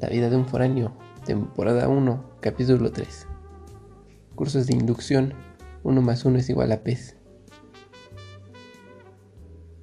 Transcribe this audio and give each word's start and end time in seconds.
La 0.00 0.08
vida 0.08 0.30
de 0.30 0.36
un 0.36 0.46
foráneo, 0.46 0.92
temporada 1.26 1.88
1, 1.88 2.38
capítulo 2.40 2.92
3. 2.92 3.26
Cursos 4.36 4.68
de 4.68 4.74
inducción, 4.74 5.34
1 5.82 6.02
más 6.02 6.24
1 6.24 6.38
es 6.38 6.48
igual 6.48 6.70
a 6.70 6.84
PES. 6.84 7.16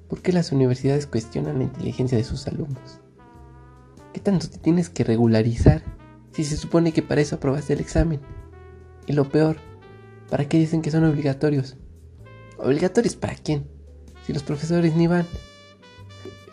¿Por 0.08 0.22
qué 0.22 0.32
las 0.32 0.52
universidades 0.52 1.06
cuestionan 1.06 1.58
la 1.58 1.64
inteligencia 1.64 2.16
de 2.16 2.24
sus 2.24 2.46
alumnos? 2.46 3.00
¿Qué 4.14 4.20
tanto 4.20 4.48
te 4.48 4.56
tienes 4.56 4.88
que 4.88 5.04
regularizar 5.04 5.82
si 6.32 6.44
se 6.44 6.56
supone 6.56 6.92
que 6.92 7.02
para 7.02 7.20
eso 7.20 7.36
aprobaste 7.36 7.74
el 7.74 7.80
examen? 7.80 8.20
Y 9.06 9.12
lo 9.12 9.28
peor, 9.28 9.58
¿para 10.30 10.48
qué 10.48 10.56
dicen 10.56 10.80
que 10.80 10.90
son 10.90 11.04
obligatorios? 11.04 11.76
¿Obligatorios 12.56 13.16
para 13.16 13.34
quién? 13.34 13.66
Si 14.26 14.32
los 14.32 14.42
profesores 14.42 14.96
ni 14.96 15.08
van. 15.08 15.26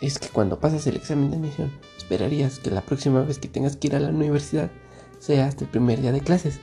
Es 0.02 0.18
que 0.18 0.28
cuando 0.28 0.60
pasas 0.60 0.86
el 0.86 0.96
examen 0.96 1.30
de 1.30 1.38
admisión, 1.38 1.72
esperarías 2.04 2.58
que 2.58 2.70
la 2.70 2.82
próxima 2.82 3.22
vez 3.22 3.38
que 3.38 3.48
tengas 3.48 3.76
que 3.76 3.88
ir 3.88 3.96
a 3.96 4.00
la 4.00 4.10
universidad 4.10 4.70
sea 5.18 5.46
hasta 5.46 5.64
el 5.64 5.70
primer 5.70 6.00
día 6.00 6.12
de 6.12 6.20
clases. 6.20 6.60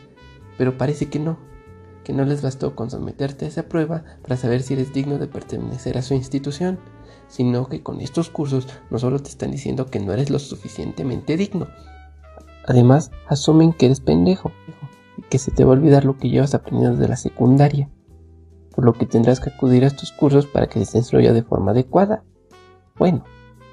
Pero 0.58 0.78
parece 0.78 1.10
que 1.10 1.20
no, 1.20 1.40
que 2.04 2.14
no 2.14 2.26
les 2.26 2.44
bastó 2.44 2.76
con 2.76 2.92
someterte 2.92 3.46
a 3.46 3.48
esa 3.48 3.64
prueba 3.64 4.04
para 4.22 4.38
saber 4.38 4.62
si 4.62 4.76
eres 4.76 4.94
digno 4.94 5.18
de 5.18 5.28
pertenecer 5.28 5.98
a 5.98 6.04
su 6.04 6.14
institución, 6.14 6.80
sino 7.28 7.68
que 7.68 7.82
con 7.82 8.02
estos 8.02 8.30
cursos 8.30 8.68
no 8.92 9.00
solo 9.00 9.20
te 9.20 9.30
están 9.30 9.52
diciendo 9.52 9.88
que 9.88 10.00
no 10.00 10.14
eres 10.14 10.30
lo 10.30 10.38
suficientemente 10.38 11.38
digno, 11.38 11.68
además 12.68 13.10
asumen 13.28 13.74
que 13.74 13.88
eres 13.88 14.00
pendejo 14.00 14.52
y 15.18 15.24
que 15.24 15.40
se 15.40 15.52
te 15.52 15.64
va 15.64 15.72
a 15.72 15.78
olvidar 15.78 16.06
lo 16.06 16.18
que 16.18 16.30
llevas 16.30 16.54
aprendiendo 16.54 16.98
de 16.98 17.08
la 17.08 17.16
secundaria, 17.16 17.90
por 18.76 18.86
lo 18.86 18.94
que 18.94 19.06
tendrás 19.06 19.40
que 19.40 19.50
acudir 19.50 19.84
a 19.86 19.88
estos 19.88 20.12
cursos 20.12 20.46
para 20.46 20.68
que 20.68 20.86
se 20.86 20.98
instruya 20.98 21.34
de 21.34 21.44
forma 21.44 21.72
adecuada. 21.72 22.24
Bueno, 22.98 23.24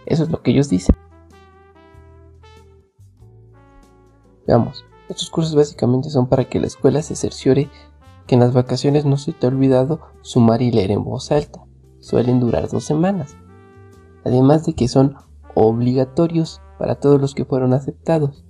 eso 0.06 0.22
es 0.22 0.30
lo 0.30 0.40
que 0.42 0.52
ellos 0.52 0.70
dicen. 0.70 0.96
Veamos, 4.48 4.86
estos 5.10 5.28
cursos 5.28 5.54
básicamente 5.54 6.08
son 6.08 6.26
para 6.26 6.44
que 6.44 6.58
la 6.58 6.66
escuela 6.66 7.02
se 7.02 7.16
cerciore 7.16 7.68
que 8.26 8.34
en 8.34 8.40
las 8.40 8.54
vacaciones 8.54 9.04
no 9.04 9.18
se 9.18 9.34
te 9.34 9.46
ha 9.46 9.50
olvidado 9.50 10.00
sumar 10.22 10.62
y 10.62 10.70
leer 10.70 10.90
en 10.90 11.04
voz 11.04 11.30
alta. 11.30 11.62
Suelen 12.00 12.40
durar 12.40 12.66
dos 12.70 12.84
semanas. 12.84 13.36
Además 14.24 14.64
de 14.64 14.72
que 14.72 14.88
son 14.88 15.16
obligatorios 15.54 16.62
para 16.78 16.94
todos 16.94 17.20
los 17.20 17.34
que 17.34 17.44
fueron 17.44 17.74
aceptados. 17.74 18.46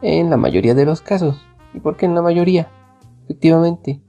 En 0.00 0.30
la 0.30 0.38
mayoría 0.38 0.74
de 0.74 0.86
los 0.86 1.02
casos. 1.02 1.38
¿Y 1.74 1.80
por 1.80 1.98
qué 1.98 2.06
en 2.06 2.14
la 2.14 2.22
mayoría? 2.22 2.70
Efectivamente, 3.24 4.02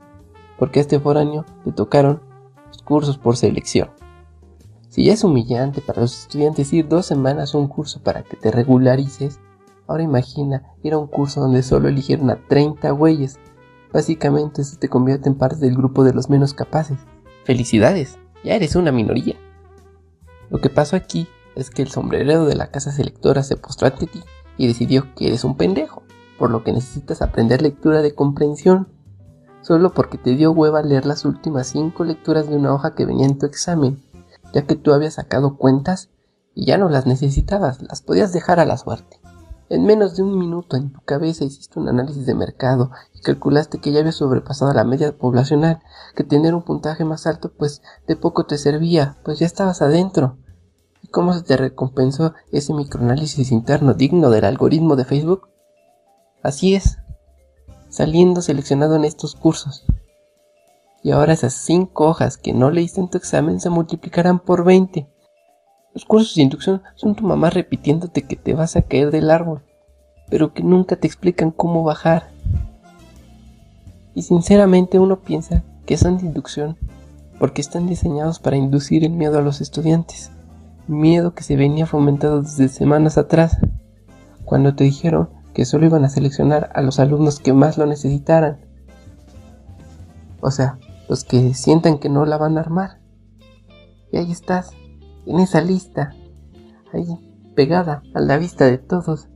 porque 0.57 0.79
a 0.79 0.81
este 0.81 0.99
foráneo 1.01 1.43
le 1.65 1.73
tocaron 1.73 2.21
los 2.67 2.81
cursos 2.83 3.17
por 3.17 3.35
selección. 3.35 3.89
Si 4.87 5.03
ya 5.03 5.11
es 5.11 5.25
humillante 5.25 5.81
para 5.81 6.01
los 6.01 6.21
estudiantes 6.21 6.71
ir 6.71 6.87
dos 6.87 7.05
semanas 7.05 7.53
a 7.53 7.57
un 7.57 7.67
curso 7.67 8.01
para 8.01 8.23
que 8.23 8.37
te 8.37 8.49
regularices, 8.49 9.41
ahora 9.87 10.03
imagina 10.03 10.63
ir 10.83 10.93
a 10.93 10.97
un 10.97 11.07
curso 11.07 11.41
donde 11.41 11.63
solo 11.63 11.87
eligieron 11.87 12.29
a 12.29 12.39
30 12.47 12.91
güeyes. 12.91 13.39
Básicamente 13.91 14.61
eso 14.61 14.77
te 14.79 14.89
convierte 14.89 15.29
en 15.29 15.35
parte 15.35 15.57
del 15.57 15.75
grupo 15.75 16.03
de 16.03 16.13
los 16.13 16.29
menos 16.29 16.53
capaces. 16.53 16.97
Felicidades, 17.45 18.17
ya 18.43 18.55
eres 18.55 18.75
una 18.75 18.91
minoría. 18.91 19.35
Lo 20.49 20.59
que 20.59 20.69
pasó 20.69 20.95
aquí 20.95 21.27
es 21.55 21.69
que 21.69 21.81
el 21.81 21.89
sombrerero 21.89 22.45
de 22.45 22.55
la 22.55 22.71
casa 22.71 22.91
selectora 22.91 23.43
se 23.43 23.57
postró 23.57 23.87
ante 23.87 24.07
ti 24.07 24.21
y 24.57 24.67
decidió 24.67 25.13
que 25.15 25.27
eres 25.27 25.43
un 25.43 25.57
pendejo, 25.57 26.03
por 26.37 26.51
lo 26.51 26.63
que 26.63 26.73
necesitas 26.73 27.21
aprender 27.21 27.61
lectura 27.61 28.01
de 28.01 28.13
comprensión, 28.13 28.89
solo 29.61 29.93
porque 29.93 30.17
te 30.17 30.35
dio 30.35 30.51
hueva 30.51 30.81
leer 30.81 31.05
las 31.05 31.25
últimas 31.25 31.67
5 31.67 32.03
lecturas 32.03 32.49
de 32.49 32.55
una 32.55 32.73
hoja 32.73 32.93
que 32.95 33.05
venía 33.05 33.25
en 33.25 33.37
tu 33.37 33.45
examen 33.45 34.03
ya 34.53 34.63
que 34.63 34.75
tú 34.75 34.93
habías 34.93 35.15
sacado 35.15 35.57
cuentas 35.57 36.09
y 36.53 36.65
ya 36.65 36.77
no 36.77 36.89
las 36.89 37.05
necesitabas, 37.05 37.81
las 37.81 38.01
podías 38.01 38.33
dejar 38.33 38.59
a 38.59 38.65
la 38.65 38.77
suerte. 38.77 39.19
En 39.69 39.85
menos 39.85 40.15
de 40.15 40.23
un 40.23 40.37
minuto 40.37 40.77
en 40.77 40.93
tu 40.93 41.01
cabeza 41.01 41.43
hiciste 41.43 41.79
un 41.79 41.89
análisis 41.89 42.25
de 42.25 42.33
mercado 42.33 42.91
y 43.13 43.19
calculaste 43.19 43.79
que 43.79 43.91
ya 43.91 43.99
habías 43.99 44.15
sobrepasado 44.15 44.73
la 44.73 44.85
media 44.85 45.17
poblacional, 45.17 45.81
que 46.15 46.23
tener 46.23 46.55
un 46.55 46.63
puntaje 46.63 47.03
más 47.03 47.27
alto 47.27 47.51
pues 47.51 47.81
de 48.07 48.15
poco 48.15 48.45
te 48.45 48.57
servía, 48.57 49.17
pues 49.23 49.39
ya 49.39 49.45
estabas 49.45 49.81
adentro. 49.81 50.37
¿Y 51.01 51.09
cómo 51.09 51.33
se 51.33 51.41
te 51.41 51.57
recompensó 51.57 52.33
ese 52.51 52.73
microanálisis 52.73 53.51
interno 53.51 53.93
digno 53.93 54.29
del 54.29 54.45
algoritmo 54.45 54.95
de 54.95 55.05
Facebook? 55.05 55.49
Así 56.43 56.75
es, 56.75 56.97
saliendo 57.89 58.41
seleccionado 58.41 58.95
en 58.95 59.03
estos 59.03 59.35
cursos 59.35 59.85
y 61.03 61.11
ahora 61.11 61.33
esas 61.33 61.53
5 61.53 62.05
hojas 62.05 62.37
que 62.37 62.53
no 62.53 62.69
leíste 62.69 62.99
en 62.99 63.09
tu 63.09 63.17
examen 63.17 63.59
se 63.59 63.69
multiplicarán 63.69 64.39
por 64.39 64.65
20. 64.65 65.07
Los 65.97 66.05
cursos 66.05 66.35
de 66.35 66.43
inducción 66.43 66.83
son 66.93 67.15
tu 67.15 67.25
mamá 67.25 67.49
repitiéndote 67.49 68.21
que 68.21 68.35
te 68.35 68.53
vas 68.53 68.75
a 68.75 68.83
caer 68.83 69.09
del 69.09 69.31
árbol, 69.31 69.63
pero 70.29 70.53
que 70.53 70.61
nunca 70.61 70.95
te 70.95 71.07
explican 71.07 71.49
cómo 71.49 71.83
bajar. 71.83 72.29
Y 74.13 74.21
sinceramente 74.21 74.99
uno 74.99 75.21
piensa 75.21 75.63
que 75.87 75.97
son 75.97 76.19
de 76.19 76.27
inducción 76.27 76.77
porque 77.39 77.61
están 77.61 77.87
diseñados 77.87 78.37
para 78.37 78.57
inducir 78.57 79.03
el 79.05 79.09
miedo 79.09 79.39
a 79.39 79.41
los 79.41 79.59
estudiantes, 79.59 80.29
miedo 80.87 81.33
que 81.33 81.41
se 81.41 81.55
venía 81.55 81.87
fomentado 81.87 82.43
desde 82.43 82.67
semanas 82.67 83.17
atrás, 83.17 83.57
cuando 84.45 84.75
te 84.75 84.83
dijeron 84.83 85.29
que 85.55 85.65
solo 85.65 85.87
iban 85.87 86.05
a 86.05 86.09
seleccionar 86.09 86.69
a 86.75 86.83
los 86.83 86.99
alumnos 86.99 87.39
que 87.39 87.53
más 87.53 87.79
lo 87.79 87.87
necesitaran. 87.87 88.59
O 90.41 90.51
sea, 90.51 90.77
los 91.09 91.23
que 91.23 91.55
sientan 91.55 91.97
que 91.97 92.09
no 92.09 92.23
la 92.27 92.37
van 92.37 92.59
a 92.59 92.61
armar. 92.61 92.99
Y 94.11 94.17
ahí 94.17 94.31
estás, 94.31 94.69
en 95.27 95.39
esa 95.39 95.61
lista, 95.61 96.13
ahí 96.93 97.05
pegada 97.55 98.03
a 98.13 98.19
la 98.19 98.37
vista 98.37 98.65
de 98.65 98.77
todos. 98.77 99.29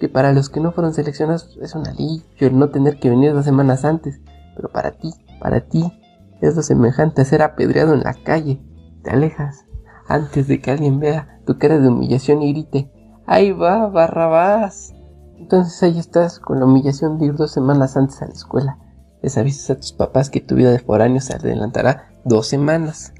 Que 0.00 0.08
para 0.08 0.32
los 0.32 0.48
que 0.48 0.60
no 0.60 0.72
fueron 0.72 0.94
seleccionados 0.94 1.58
es 1.60 1.74
un 1.74 1.86
alivio 1.86 2.24
el 2.38 2.58
no 2.58 2.70
tener 2.70 3.00
que 3.00 3.10
venir 3.10 3.32
dos 3.32 3.44
semanas 3.44 3.84
antes, 3.84 4.20
pero 4.54 4.68
para 4.70 4.92
ti, 4.92 5.12
para 5.40 5.60
ti, 5.62 5.92
es 6.40 6.54
lo 6.54 6.62
semejante 6.62 7.22
a 7.22 7.24
ser 7.24 7.42
apedreado 7.42 7.94
en 7.94 8.04
la 8.04 8.14
calle. 8.14 8.62
Te 9.02 9.10
alejas 9.10 9.64
antes 10.06 10.46
de 10.46 10.60
que 10.60 10.70
alguien 10.70 11.00
vea 11.00 11.40
tu 11.44 11.58
cara 11.58 11.78
de 11.78 11.88
humillación 11.88 12.42
y 12.42 12.52
grite, 12.52 12.92
¡ahí 13.26 13.52
va, 13.52 13.88
Barrabás! 13.88 14.94
Entonces 15.36 15.82
ahí 15.82 15.98
estás 15.98 16.38
con 16.38 16.60
la 16.60 16.66
humillación 16.66 17.18
de 17.18 17.26
ir 17.26 17.34
dos 17.34 17.50
semanas 17.50 17.96
antes 17.96 18.22
a 18.22 18.26
la 18.26 18.32
escuela 18.32 18.78
les 19.22 19.36
avisas 19.36 19.70
a 19.70 19.76
tus 19.76 19.92
papás 19.92 20.30
que 20.30 20.40
tu 20.40 20.54
vida 20.54 20.70
de 20.70 20.78
foráneo 20.78 21.20
se 21.20 21.34
adelantará 21.34 22.08
dos 22.24 22.46
semanas, 22.46 23.12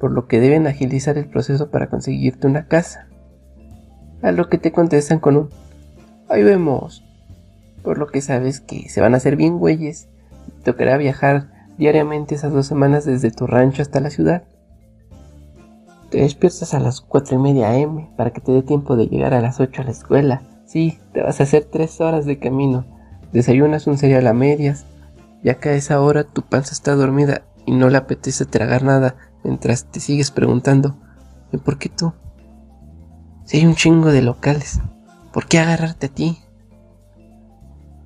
por 0.00 0.10
lo 0.10 0.26
que 0.26 0.40
deben 0.40 0.66
agilizar 0.66 1.18
el 1.18 1.28
proceso 1.28 1.70
para 1.70 1.88
conseguirte 1.88 2.46
una 2.46 2.66
casa. 2.66 3.06
A 4.22 4.32
lo 4.32 4.48
que 4.48 4.58
te 4.58 4.72
contestan 4.72 5.20
con 5.20 5.36
un 5.36 5.50
ahí 6.28 6.42
vemos, 6.42 7.04
por 7.82 7.98
lo 7.98 8.06
que 8.06 8.22
sabes 8.22 8.60
que 8.60 8.88
se 8.88 9.00
van 9.00 9.14
a 9.14 9.18
hacer 9.18 9.36
bien 9.36 9.58
güeyes 9.58 10.08
y 10.48 10.62
tocará 10.62 10.96
viajar 10.96 11.50
diariamente 11.76 12.34
esas 12.34 12.52
dos 12.52 12.66
semanas 12.66 13.04
desde 13.04 13.30
tu 13.30 13.46
rancho 13.46 13.82
hasta 13.82 14.00
la 14.00 14.10
ciudad. 14.10 14.44
Te 16.10 16.18
despiertas 16.18 16.74
a 16.74 16.80
las 16.80 17.00
cuatro 17.00 17.36
y 17.36 17.38
media 17.38 17.70
am 17.70 18.14
para 18.16 18.30
que 18.30 18.40
te 18.40 18.52
dé 18.52 18.62
tiempo 18.62 18.96
de 18.96 19.06
llegar 19.06 19.34
a 19.34 19.40
las 19.40 19.60
8 19.60 19.82
a 19.82 19.84
la 19.84 19.90
escuela. 19.92 20.42
Sí, 20.66 20.98
te 21.12 21.22
vas 21.22 21.40
a 21.40 21.44
hacer 21.44 21.64
tres 21.70 22.00
horas 22.00 22.26
de 22.26 22.38
camino. 22.38 22.84
Desayunas 23.32 23.86
un 23.86 23.96
cereal 23.96 24.26
a 24.26 24.32
medias, 24.32 24.86
ya 25.42 25.54
que 25.54 25.68
a 25.68 25.74
esa 25.74 26.00
hora 26.00 26.24
tu 26.24 26.42
panza 26.42 26.72
está 26.72 26.96
dormida 26.96 27.42
y 27.64 27.72
no 27.72 27.90
le 27.90 27.98
apetece 27.98 28.44
tragar 28.44 28.82
nada 28.82 29.14
mientras 29.44 29.84
te 29.84 30.00
sigues 30.00 30.30
preguntando, 30.30 30.96
¿y 31.52 31.56
por 31.56 31.78
qué 31.78 31.88
tú? 31.88 32.12
Si 33.44 33.58
hay 33.58 33.66
un 33.66 33.74
chingo 33.74 34.08
de 34.08 34.22
locales, 34.22 34.80
¿por 35.32 35.46
qué 35.46 35.58
agarrarte 35.58 36.06
a 36.06 36.14
ti? 36.14 36.38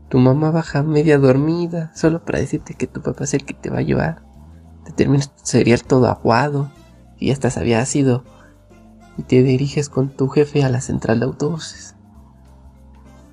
Tu 0.09 0.19
mamá 0.19 0.51
baja 0.51 0.83
media 0.83 1.19
dormida 1.19 1.91
solo 1.95 2.25
para 2.25 2.39
decirte 2.39 2.75
que 2.75 2.87
tu 2.87 3.03
papá 3.03 3.25
es 3.25 3.35
el 3.35 3.45
que 3.45 3.55
te 3.55 3.71
va 3.71 3.79
a 3.79 3.83
llevar. 3.83 4.23
Te 4.85 4.93
terminas 4.93 5.35
tu 5.35 5.45
cereal 5.45 5.83
todo 5.83 6.09
aguado 6.09 6.71
y 7.19 7.31
hasta 7.31 7.51
se 7.51 7.61
había 7.61 7.85
sido 7.85 8.25
y 9.17 9.23
te 9.23 9.43
diriges 9.43 9.89
con 9.89 10.11
tu 10.11 10.29
jefe 10.29 10.63
a 10.65 10.69
la 10.69 10.81
central 10.81 11.21
de 11.21 11.27
autobuses. 11.27 11.95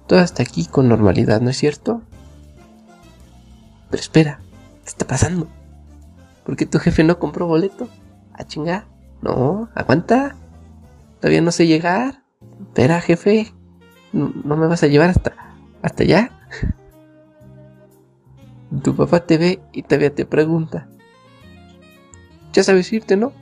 Todo 0.07 0.19
hasta 0.19 0.43
aquí 0.43 0.65
con 0.65 0.89
normalidad, 0.89 1.41
¿no 1.41 1.49
es 1.49 1.57
cierto? 1.57 2.01
Pero 3.89 4.01
espera, 4.01 4.39
¿qué 4.83 4.89
está 4.89 5.05
pasando? 5.05 5.47
¿Por 6.45 6.55
qué 6.55 6.65
tu 6.65 6.79
jefe 6.79 7.03
no 7.03 7.19
compró 7.19 7.47
boleto? 7.47 7.87
¿A 8.33 8.43
chingar? 8.45 8.87
No, 9.21 9.69
aguanta. 9.75 10.35
Todavía 11.19 11.41
no 11.41 11.51
sé 11.51 11.67
llegar. 11.67 12.23
Espera, 12.59 13.01
jefe. 13.01 13.53
No, 14.13 14.57
me 14.57 14.67
vas 14.67 14.83
a 14.83 14.87
llevar 14.87 15.09
hasta, 15.09 15.33
hasta 15.81 16.03
allá. 16.03 16.31
Tu 18.83 18.95
papá 18.95 19.19
te 19.19 19.37
ve 19.37 19.59
y 19.73 19.83
todavía 19.83 20.15
te 20.15 20.25
pregunta. 20.25 20.87
Ya 22.53 22.63
sabes 22.63 22.91
irte, 22.93 23.17
¿no? 23.17 23.33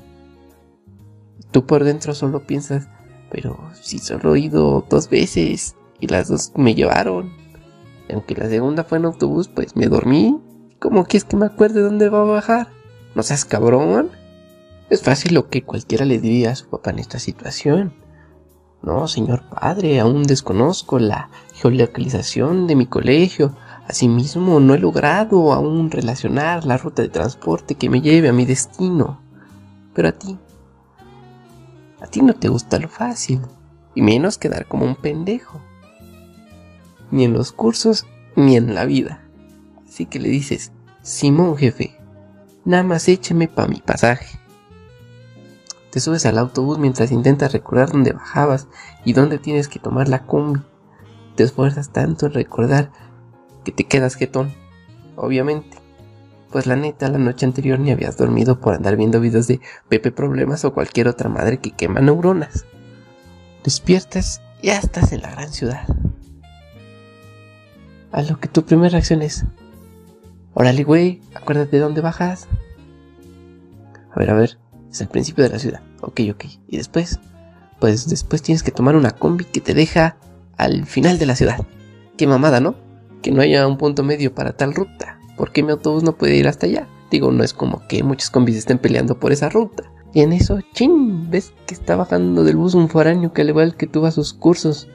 Tú 1.51 1.67
por 1.67 1.83
dentro 1.83 2.15
solo 2.15 2.47
piensas, 2.47 2.87
pero 3.29 3.59
si 3.79 3.99
solo 3.99 4.33
he 4.33 4.39
ido 4.39 4.83
dos 4.89 5.07
veces 5.07 5.75
y 5.99 6.07
las 6.07 6.29
dos 6.29 6.51
me 6.55 6.73
llevaron 6.73 7.31
aunque 8.13 8.35
la 8.35 8.49
segunda 8.49 8.83
fue 8.83 8.97
en 8.97 9.05
autobús, 9.05 9.47
pues 9.47 9.75
me 9.75 9.87
dormí. 9.87 10.39
¿Cómo 10.79 11.05
quieres 11.05 11.25
que 11.25 11.37
me 11.37 11.45
acuerde 11.45 11.81
dónde 11.81 12.09
va 12.09 12.21
a 12.21 12.25
bajar? 12.25 12.67
No 13.15 13.23
seas 13.23 13.45
cabrón. 13.45 14.09
Es 14.89 15.03
fácil 15.03 15.35
lo 15.35 15.49
que 15.49 15.63
cualquiera 15.63 16.03
le 16.03 16.19
diría 16.19 16.51
a 16.51 16.55
su 16.55 16.67
papá 16.67 16.89
en 16.89 16.99
esta 16.99 17.19
situación. 17.19 17.93
No, 18.81 19.07
señor 19.07 19.43
padre, 19.49 19.99
aún 19.99 20.23
desconozco 20.23 20.97
la 20.97 21.29
geolocalización 21.53 22.65
de 22.65 22.75
mi 22.75 22.87
colegio. 22.87 23.55
Asimismo, 23.87 24.59
no 24.59 24.73
he 24.73 24.79
logrado 24.79 25.53
aún 25.53 25.91
relacionar 25.91 26.65
la 26.65 26.77
ruta 26.77 27.03
de 27.03 27.09
transporte 27.09 27.75
que 27.75 27.89
me 27.89 28.01
lleve 28.01 28.29
a 28.29 28.33
mi 28.33 28.45
destino. 28.45 29.21
Pero 29.93 30.07
a 30.07 30.11
ti, 30.13 30.39
a 32.01 32.07
ti 32.07 32.21
no 32.21 32.33
te 32.33 32.47
gusta 32.47 32.79
lo 32.79 32.87
fácil, 32.87 33.41
y 33.93 34.01
menos 34.01 34.37
quedar 34.39 34.67
como 34.67 34.85
un 34.85 34.95
pendejo. 34.95 35.61
Ni 37.11 37.25
en 37.25 37.33
los 37.33 37.51
cursos, 37.51 38.07
ni 38.35 38.55
en 38.55 38.73
la 38.73 38.85
vida. 38.85 39.23
Así 39.87 40.05
que 40.05 40.19
le 40.19 40.29
dices, 40.29 40.71
Simón 41.03 41.57
jefe, 41.57 41.95
nada 42.65 42.83
más 42.83 43.07
écheme 43.07 43.47
pa' 43.47 43.67
mi 43.67 43.81
pasaje. 43.81 44.39
Te 45.91 45.99
subes 45.99 46.25
al 46.25 46.37
autobús 46.37 46.77
mientras 46.77 47.11
intentas 47.11 47.51
recordar 47.51 47.91
dónde 47.91 48.13
bajabas 48.13 48.67
y 49.05 49.13
dónde 49.13 49.39
tienes 49.39 49.67
que 49.67 49.79
tomar 49.79 50.07
la 50.07 50.25
combi. 50.25 50.61
Te 51.35 51.43
esfuerzas 51.43 51.89
tanto 51.89 52.27
en 52.27 52.33
recordar 52.33 52.91
que 53.63 53.71
te 53.71 53.85
quedas 53.85 54.15
jetón. 54.15 54.53
Obviamente. 55.15 55.77
Pues 56.51 56.65
la 56.65 56.75
neta, 56.75 57.09
la 57.09 57.19
noche 57.19 57.45
anterior 57.45 57.79
ni 57.79 57.91
habías 57.91 58.17
dormido 58.17 58.59
por 58.59 58.73
andar 58.73 58.95
viendo 58.95 59.19
videos 59.19 59.47
de 59.47 59.61
Pepe 59.87 60.11
Problemas 60.11 60.65
o 60.65 60.73
cualquier 60.73 61.07
otra 61.07 61.29
madre 61.29 61.59
que 61.59 61.71
quema 61.71 62.01
neuronas. 62.01 62.65
Despiertas 63.63 64.41
y 64.61 64.67
ya 64.67 64.79
estás 64.79 65.11
en 65.11 65.21
la 65.21 65.31
gran 65.31 65.51
ciudad. 65.51 65.83
A 68.11 68.23
lo 68.23 68.39
que 68.39 68.47
tu 68.47 68.65
primera 68.65 68.89
reacción 68.89 69.21
es: 69.21 69.45
Órale, 70.55 70.83
güey, 70.83 71.21
acuérdate 71.35 71.77
de 71.77 71.83
dónde 71.83 72.01
bajas. 72.01 72.47
A 74.11 74.19
ver, 74.19 74.31
a 74.31 74.33
ver, 74.33 74.57
es 74.91 75.01
el 75.01 75.07
principio 75.07 75.43
de 75.43 75.49
la 75.51 75.59
ciudad. 75.59 75.81
Ok, 76.01 76.21
ok. 76.31 76.45
Y 76.67 76.77
después, 76.77 77.19
pues 77.79 78.09
después 78.09 78.41
tienes 78.41 78.63
que 78.63 78.71
tomar 78.71 78.95
una 78.95 79.11
combi 79.11 79.45
que 79.45 79.61
te 79.61 79.73
deja 79.73 80.17
al 80.57 80.85
final 80.85 81.19
de 81.19 81.25
la 81.25 81.35
ciudad. 81.35 81.59
Qué 82.17 82.27
mamada, 82.27 82.59
¿no? 82.59 82.75
Que 83.21 83.31
no 83.31 83.41
haya 83.41 83.67
un 83.67 83.77
punto 83.77 84.03
medio 84.03 84.33
para 84.33 84.53
tal 84.53 84.73
ruta. 84.73 85.19
¿Por 85.37 85.51
qué 85.51 85.63
mi 85.63 85.71
autobús 85.71 86.03
no 86.03 86.17
puede 86.17 86.35
ir 86.35 86.47
hasta 86.47 86.65
allá? 86.65 86.87
Digo, 87.11 87.31
no 87.31 87.43
es 87.43 87.53
como 87.53 87.87
que 87.87 88.03
muchos 88.03 88.29
combis 88.29 88.57
estén 88.57 88.77
peleando 88.77 89.19
por 89.19 89.31
esa 89.31 89.49
ruta. 89.49 89.83
Y 90.13 90.21
en 90.21 90.33
eso, 90.33 90.59
chin, 90.73 91.29
ves 91.29 91.53
que 91.65 91.75
está 91.75 91.95
bajando 91.95 92.43
del 92.43 92.57
bus 92.57 92.73
un 92.73 92.89
foráneo 92.89 93.31
que 93.31 93.41
al 93.41 93.49
igual 93.49 93.75
que 93.75 93.87
tú 93.87 94.01
va 94.01 94.09
a 94.09 94.11
sus 94.11 94.33
cursos, 94.33 94.87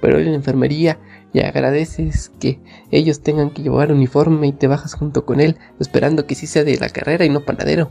pero 0.00 0.18
en 0.18 0.26
la 0.26 0.34
enfermería 0.34 0.98
y 1.32 1.40
agradeces 1.40 2.30
que 2.40 2.60
ellos 2.90 3.20
tengan 3.20 3.50
que 3.50 3.62
llevar 3.62 3.92
uniforme 3.92 4.46
y 4.46 4.52
te 4.52 4.68
bajas 4.68 4.94
junto 4.94 5.26
con 5.26 5.40
él, 5.40 5.56
esperando 5.80 6.26
que 6.26 6.34
sí 6.34 6.46
sea 6.46 6.64
de 6.64 6.78
la 6.78 6.88
carrera 6.88 7.24
y 7.24 7.30
no 7.30 7.44
panadero 7.44 7.90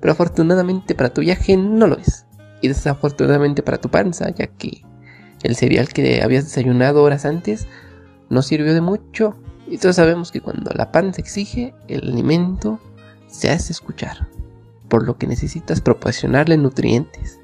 pero 0.00 0.12
afortunadamente 0.12 0.94
para 0.94 1.10
tu 1.10 1.20
viaje 1.20 1.56
no 1.56 1.86
lo 1.86 1.96
es. 1.96 2.26
Y 2.60 2.68
desafortunadamente 2.68 3.62
para 3.62 3.78
tu 3.78 3.88
panza, 3.88 4.30
ya 4.30 4.46
que 4.46 4.82
el 5.42 5.56
cereal 5.56 5.88
que 5.88 6.22
habías 6.22 6.44
desayunado 6.44 7.02
horas 7.02 7.24
antes 7.24 7.66
no 8.28 8.42
sirvió 8.42 8.74
de 8.74 8.80
mucho. 8.80 9.36
Y 9.66 9.78
todos 9.78 9.96
sabemos 9.96 10.32
que 10.32 10.40
cuando 10.40 10.70
la 10.74 10.90
panza 10.92 11.20
exige, 11.20 11.74
el 11.88 12.08
alimento 12.08 12.80
se 13.26 13.50
hace 13.50 13.72
escuchar, 13.72 14.28
por 14.88 15.04
lo 15.04 15.18
que 15.18 15.26
necesitas 15.26 15.80
proporcionarle 15.80 16.56
nutrientes 16.56 17.38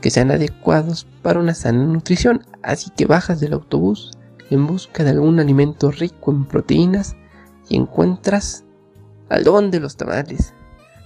que 0.00 0.10
sean 0.10 0.32
adecuados 0.32 1.06
para 1.22 1.40
una 1.40 1.54
sana 1.54 1.84
nutrición. 1.84 2.44
Así 2.62 2.90
que 2.90 3.06
bajas 3.06 3.40
del 3.40 3.54
autobús 3.54 4.10
en 4.50 4.66
busca 4.66 5.04
de 5.04 5.10
algún 5.10 5.40
alimento 5.40 5.90
rico 5.90 6.32
en 6.32 6.44
proteínas 6.44 7.16
y 7.68 7.76
encuentras 7.76 8.64
al 9.30 9.44
don 9.44 9.70
de 9.70 9.80
los 9.80 9.96
tamales 9.96 10.52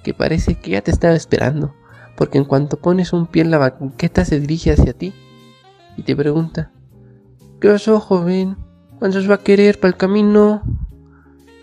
que 0.07 0.15
parece 0.15 0.55
que 0.55 0.71
ya 0.71 0.83
te 0.83 0.93
estaba 0.93 1.17
esperando, 1.17 1.75
porque 2.17 2.39
en 2.39 2.45
cuanto 2.45 2.77
pones 2.77 3.13
un 3.13 3.27
pie 3.27 3.43
en 3.43 3.51
la 3.51 3.59
banqueta 3.59 4.25
se 4.25 4.39
dirige 4.39 4.71
hacia 4.71 4.93
ti 4.93 5.13
y 5.97 6.05
te 6.05 6.15
pregunta, 6.15 6.71
¿qué 7.61 7.71
pasó, 7.71 7.99
joven? 7.99 8.57
¿Cuántos 9.01 9.29
va 9.29 9.35
a 9.35 9.43
querer 9.43 9.81
para 9.81 9.89
el 9.89 9.97
camino? 9.97 10.63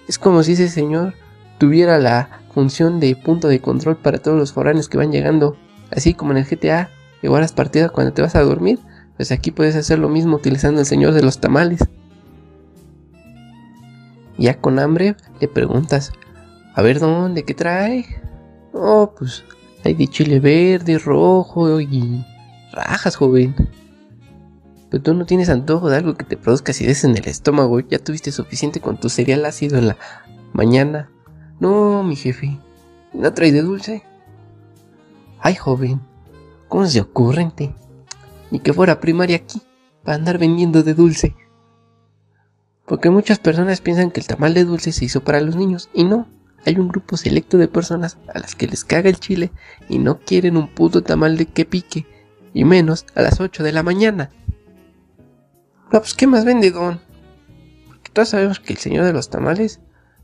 Es 0.10 0.20
como 0.20 0.44
si 0.44 0.52
ese 0.52 0.68
señor 0.68 1.14
tuviera 1.58 2.00
la 2.00 2.42
función 2.54 3.00
de 3.00 3.16
punto 3.16 3.48
de 3.48 3.62
control 3.62 3.96
para 3.96 4.18
todos 4.18 4.38
los 4.38 4.52
foráneos 4.52 4.90
que 4.90 4.98
van 4.98 5.14
llegando, 5.14 5.56
así 5.90 6.14
como 6.14 6.32
en 6.34 6.40
el 6.40 6.46
GTA, 6.46 6.90
que 7.22 7.30
guardas 7.30 7.54
partida 7.54 7.88
cuando 7.88 8.12
te 8.12 8.24
vas 8.24 8.36
a 8.36 8.42
dormir, 8.42 8.78
pues 9.16 9.32
aquí 9.32 9.52
puedes 9.52 9.78
hacer 9.78 10.00
lo 10.00 10.10
mismo 10.10 10.36
utilizando 10.36 10.82
el 10.82 10.86
señor 10.86 11.14
de 11.14 11.24
los 11.24 11.40
tamales. 11.40 11.80
Ya 14.38 14.60
con 14.60 14.80
hambre 14.80 15.16
le 15.40 15.48
preguntas, 15.48 16.12
a 16.76 16.82
ver 16.82 17.00
dónde, 17.00 17.44
qué 17.44 17.54
trae. 17.54 18.23
Oh, 18.74 19.14
pues 19.18 19.44
hay 19.84 19.94
de 19.94 20.08
chile 20.08 20.40
verde, 20.40 20.98
rojo 20.98 21.80
y 21.80 22.26
rajas, 22.72 23.16
joven. 23.16 23.56
Pero 24.90 25.04
tú 25.04 25.14
no 25.14 25.26
tienes 25.26 25.50
antojo 25.50 25.90
de 25.90 25.98
algo 25.98 26.16
que 26.16 26.26
te 26.26 26.38
produzca 26.38 26.72
acidez 26.72 27.04
en 27.04 27.16
el 27.16 27.28
estómago. 27.28 27.80
Ya 27.80 28.00
tuviste 28.00 28.32
suficiente 28.32 28.82
con 28.82 29.00
tu 29.00 29.10
cereal 29.10 29.46
ácido 29.46 29.78
en 29.78 29.88
la 29.88 29.98
mañana. 30.54 31.10
No, 31.60 32.04
mi 32.04 32.16
jefe. 32.16 32.58
¿No 33.14 33.32
trae 33.34 33.52
de 33.52 33.62
dulce? 33.62 34.04
Ay, 35.40 35.56
joven. 35.56 36.02
¿Cómo 36.68 36.88
se 36.88 37.02
ocurrente? 37.02 37.76
Ni 38.50 38.60
que 38.60 38.74
fuera 38.74 39.00
primaria 39.00 39.38
aquí, 39.38 39.62
para 40.04 40.16
andar 40.16 40.38
vendiendo 40.40 40.82
de 40.84 40.94
dulce. 40.94 41.36
Porque 42.86 43.10
muchas 43.10 43.40
personas 43.40 43.82
piensan 43.82 44.10
que 44.10 44.20
el 44.20 44.28
tamal 44.28 44.54
de 44.54 44.64
dulce 44.64 44.92
se 44.92 45.06
hizo 45.06 45.24
para 45.24 45.42
los 45.42 45.56
niños, 45.56 45.90
y 45.94 46.04
no 46.04 46.28
hay 46.66 46.78
un 46.78 46.88
grupo 46.88 47.18
selecto 47.18 47.58
de 47.58 47.68
personas 47.68 48.18
a 48.34 48.40
las 48.40 48.56
que 48.56 48.68
les 48.68 48.84
caga 48.84 49.10
el 49.10 49.20
chile 49.20 49.52
y 49.90 50.00
no 50.00 50.20
quieren 50.20 50.58
un 50.58 50.68
puto 50.68 51.04
tamal 51.04 51.38
de 51.38 51.46
que 51.46 51.66
pique, 51.66 52.06
y 52.54 52.64
menos 52.64 53.06
a 53.16 53.22
las 53.22 53.40
8 53.40 53.64
de 53.64 53.72
la 53.72 53.84
mañana. 53.84 54.30
No, 55.92 56.00
pues 56.00 56.14
¿qué 56.14 56.28
más 56.28 56.46
vende, 56.46 56.72
don? 56.72 57.00
Porque 57.88 58.12
todos 58.12 58.30
sabemos 58.30 58.60
que 58.60 58.74
el 58.74 58.80
señor 58.80 59.06
de 59.06 59.14
los 59.14 59.30
tamales 59.30 59.80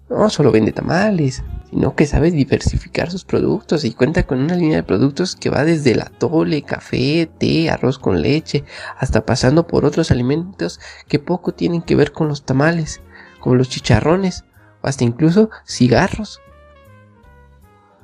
no 0.09 0.29
solo 0.29 0.51
vende 0.51 0.71
tamales, 0.71 1.43
sino 1.69 1.95
que 1.95 2.07
sabe 2.07 2.31
diversificar 2.31 3.11
sus 3.11 3.25
productos 3.25 3.85
y 3.85 3.93
cuenta 3.93 4.25
con 4.25 4.39
una 4.39 4.55
línea 4.55 4.77
de 4.77 4.83
productos 4.83 5.35
que 5.35 5.51
va 5.51 5.63
desde 5.63 5.93
la 5.93 6.05
tole, 6.05 6.63
café, 6.63 7.29
té, 7.37 7.69
arroz 7.69 7.99
con 7.99 8.21
leche, 8.21 8.63
hasta 8.97 9.25
pasando 9.25 9.67
por 9.67 9.85
otros 9.85 10.09
alimentos 10.09 10.79
que 11.07 11.19
poco 11.19 11.53
tienen 11.53 11.83
que 11.83 11.95
ver 11.95 12.11
con 12.11 12.27
los 12.27 12.43
tamales, 12.43 13.01
como 13.39 13.55
los 13.55 13.69
chicharrones, 13.69 14.45
hasta 14.81 15.03
incluso 15.03 15.49
cigarros. 15.65 16.41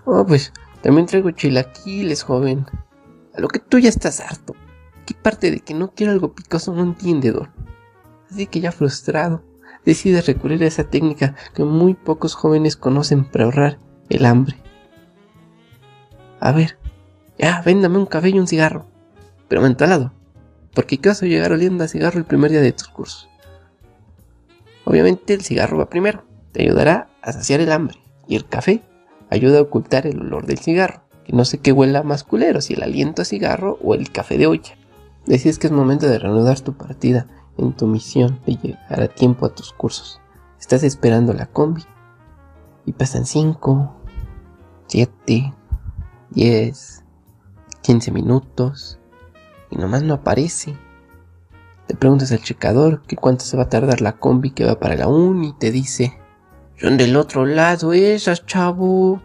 Oh, 0.06 0.26
pues 0.26 0.54
también 0.82 1.08
traigo 1.08 1.32
chilaquiles, 1.32 2.24
joven. 2.24 2.66
A 3.36 3.42
lo 3.42 3.48
que 3.48 3.60
tú 3.60 3.80
ya 3.80 3.90
estás 3.90 4.20
harto. 4.20 4.56
¿Qué 5.06 5.14
parte 5.14 5.52
de 5.52 5.60
que 5.60 5.74
no 5.74 5.92
quiero 5.92 6.12
algo 6.12 6.34
picoso 6.34 6.74
no 6.74 6.84
entiende, 6.84 7.32
Don? 7.32 7.50
Así 8.30 8.48
que 8.48 8.60
ya 8.60 8.72
frustrado, 8.72 9.44
decide 9.86 10.22
recurrir 10.22 10.64
a 10.64 10.68
esa 10.68 10.84
técnica 10.84 11.36
que 11.54 11.64
muy 11.64 11.94
pocos 11.94 12.34
jóvenes 12.34 12.76
conocen 12.76 13.26
para 13.26 13.46
ahorrar 13.46 13.80
el 14.10 14.26
hambre. 14.26 14.58
A 16.40 16.52
ver, 16.52 16.78
ya, 17.38 17.62
véndame 17.62 17.98
un 17.98 18.06
café 18.06 18.30
y 18.30 18.40
un 18.40 18.48
cigarro, 18.48 18.86
pero 19.48 19.62
mentalado, 19.62 20.12
porque 20.74 20.98
¿qué 20.98 21.10
vas 21.10 21.22
a 21.24 21.28
llegar 21.28 21.52
oliendo 21.52 21.84
a 21.84 21.88
cigarro 21.88 22.20
el 22.20 22.26
primer 22.26 22.52
día 22.52 22.62
de 22.62 22.72
tus 22.72 22.88
cursos? 22.88 23.30
Obviamente 24.86 25.34
el 25.34 25.42
cigarro 25.42 25.78
va 25.78 25.90
primero, 25.90 26.24
te 26.56 26.62
ayudará 26.62 27.10
a 27.22 27.34
saciar 27.34 27.60
el 27.60 27.70
hambre 27.74 27.98
y 28.30 28.38
el 28.38 28.48
café 28.48 28.82
ayuda 29.30 29.60
a 29.60 29.64
ocultar 29.64 30.08
el 30.08 30.22
olor 30.22 30.46
del 30.46 30.60
cigarro, 30.60 31.02
que 31.26 31.34
no 31.34 31.44
sé 31.44 31.58
qué 31.58 31.74
huela 31.74 32.02
más 32.02 32.24
culero, 32.24 32.62
si 32.62 32.76
el 32.76 32.84
aliento 32.84 33.24
a 33.24 33.26
cigarro 33.26 33.78
o 33.84 33.94
el 33.94 34.10
café 34.10 34.38
de 34.38 34.48
olla. 34.48 34.78
Decides 35.26 35.60
que 35.60 35.68
es 35.68 35.74
momento 35.74 36.08
de 36.08 36.18
reanudar 36.18 36.62
tu 36.62 36.72
partida 36.72 37.28
en 37.58 37.74
tu 37.74 37.88
misión 37.88 38.40
de 38.46 38.56
llegar 38.56 39.02
a 39.02 39.10
tiempo 39.10 39.46
a 39.46 39.50
tus 39.50 39.74
cursos. 39.74 40.22
Estás 40.58 40.84
esperando 40.84 41.34
la 41.34 41.48
combi 41.48 41.84
y 42.86 42.94
pasan 42.94 43.26
5, 43.26 43.94
7, 44.88 45.54
10, 46.30 47.04
15 47.82 48.12
minutos 48.14 48.98
y 49.72 49.76
nomás 49.76 50.04
no 50.04 50.14
aparece. 50.14 50.74
Te 51.86 51.96
preguntas 51.96 52.32
al 52.32 52.42
checador 52.42 53.02
que 53.02 53.18
cuánto 53.18 53.44
se 53.44 53.58
va 53.58 53.64
a 53.64 53.70
tardar 53.70 54.00
la 54.00 54.14
combi 54.14 54.52
que 54.52 54.64
va 54.64 54.80
para 54.80 54.96
la 54.96 55.10
uni 55.10 55.50
y 55.50 55.54
te 55.54 55.72
dice 55.72 56.18
son 56.78 56.98
del 56.98 57.16
otro 57.16 57.46
lado 57.46 57.94
esas, 57.94 58.46
chavo. 58.46 59.22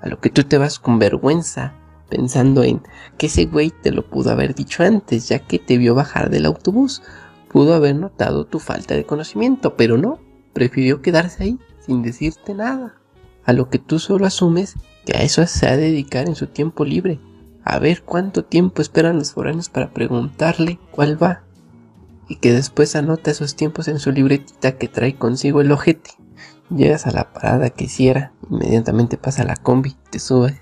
A 0.00 0.08
lo 0.08 0.20
que 0.20 0.30
tú 0.30 0.44
te 0.44 0.58
vas 0.58 0.78
con 0.78 0.98
vergüenza, 0.98 1.74
pensando 2.08 2.62
en 2.62 2.82
que 3.16 3.26
ese 3.26 3.46
güey 3.46 3.70
te 3.70 3.90
lo 3.90 4.08
pudo 4.08 4.30
haber 4.30 4.54
dicho 4.54 4.82
antes, 4.82 5.28
ya 5.28 5.38
que 5.38 5.58
te 5.58 5.78
vio 5.78 5.94
bajar 5.94 6.30
del 6.30 6.46
autobús. 6.46 7.02
Pudo 7.48 7.74
haber 7.74 7.96
notado 7.96 8.46
tu 8.46 8.58
falta 8.58 8.94
de 8.94 9.06
conocimiento, 9.06 9.76
pero 9.76 9.96
no, 9.96 10.18
prefirió 10.52 11.00
quedarse 11.02 11.44
ahí 11.44 11.58
sin 11.80 12.02
decirte 12.02 12.54
nada. 12.54 12.96
A 13.44 13.52
lo 13.52 13.68
que 13.68 13.78
tú 13.78 13.98
solo 13.98 14.26
asumes 14.26 14.74
que 15.04 15.16
a 15.16 15.22
eso 15.22 15.46
se 15.46 15.66
ha 15.66 15.76
de 15.76 15.90
dedicar 15.90 16.28
en 16.28 16.34
su 16.34 16.46
tiempo 16.46 16.84
libre, 16.84 17.20
a 17.62 17.78
ver 17.78 18.02
cuánto 18.02 18.44
tiempo 18.44 18.82
esperan 18.82 19.18
los 19.18 19.32
foráneos 19.32 19.68
para 19.68 19.92
preguntarle 19.92 20.78
cuál 20.90 21.22
va, 21.22 21.44
y 22.28 22.36
que 22.36 22.52
después 22.52 22.96
anota 22.96 23.30
esos 23.30 23.54
tiempos 23.54 23.88
en 23.88 23.98
su 23.98 24.12
libretita 24.12 24.78
que 24.78 24.88
trae 24.88 25.16
consigo 25.16 25.60
el 25.60 25.72
ojete. 25.72 26.10
Llegas 26.74 27.06
a 27.06 27.12
la 27.12 27.32
parada 27.32 27.70
que 27.70 27.84
hiciera, 27.84 28.32
inmediatamente 28.50 29.16
pasa 29.16 29.44
la 29.44 29.54
combi, 29.54 29.96
te 30.10 30.18
subes, 30.18 30.60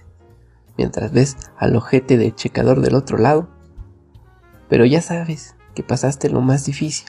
mientras 0.77 1.11
ves 1.11 1.39
al 1.57 1.75
ojete 1.75 2.19
del 2.19 2.35
checador 2.35 2.83
del 2.83 2.97
otro 2.97 3.17
lado. 3.17 3.49
Pero 4.69 4.85
ya 4.85 5.01
sabes 5.01 5.57
que 5.75 5.83
pasaste 5.83 6.29
lo 6.29 6.43
más 6.43 6.67
difícil, 6.67 7.09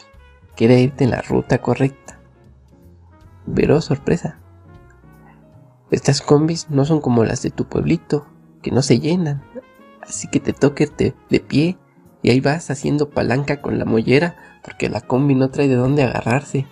que 0.55 0.65
era 0.65 0.75
irte 0.75 1.03
en 1.03 1.12
la 1.12 1.22
ruta 1.22 1.57
correcta. 1.57 2.22
Pero 3.53 3.81
sorpresa, 3.81 4.39
estas 5.91 6.22
combis 6.22 6.69
no 6.69 6.86
son 6.86 7.01
como 7.01 7.25
las 7.25 7.41
de 7.41 7.51
tu 7.51 7.65
pueblito, 7.65 8.25
que 8.62 8.72
no 8.72 8.81
se 8.81 9.01
llenan, 9.01 9.43
así 10.01 10.29
que 10.29 10.39
te 10.39 10.53
toque 10.53 10.89
de 11.29 11.39
pie 11.41 11.77
y 12.22 12.29
ahí 12.29 12.39
vas 12.39 12.72
haciendo 12.72 13.10
palanca 13.10 13.62
con 13.62 13.77
la 13.77 13.83
mollera 13.83 14.38
porque 14.63 14.88
la 14.88 15.01
combi 15.01 15.36
no 15.36 15.50
trae 15.50 15.67
de 15.67 15.75
dónde 15.75 16.03
agarrarse. 16.03 16.67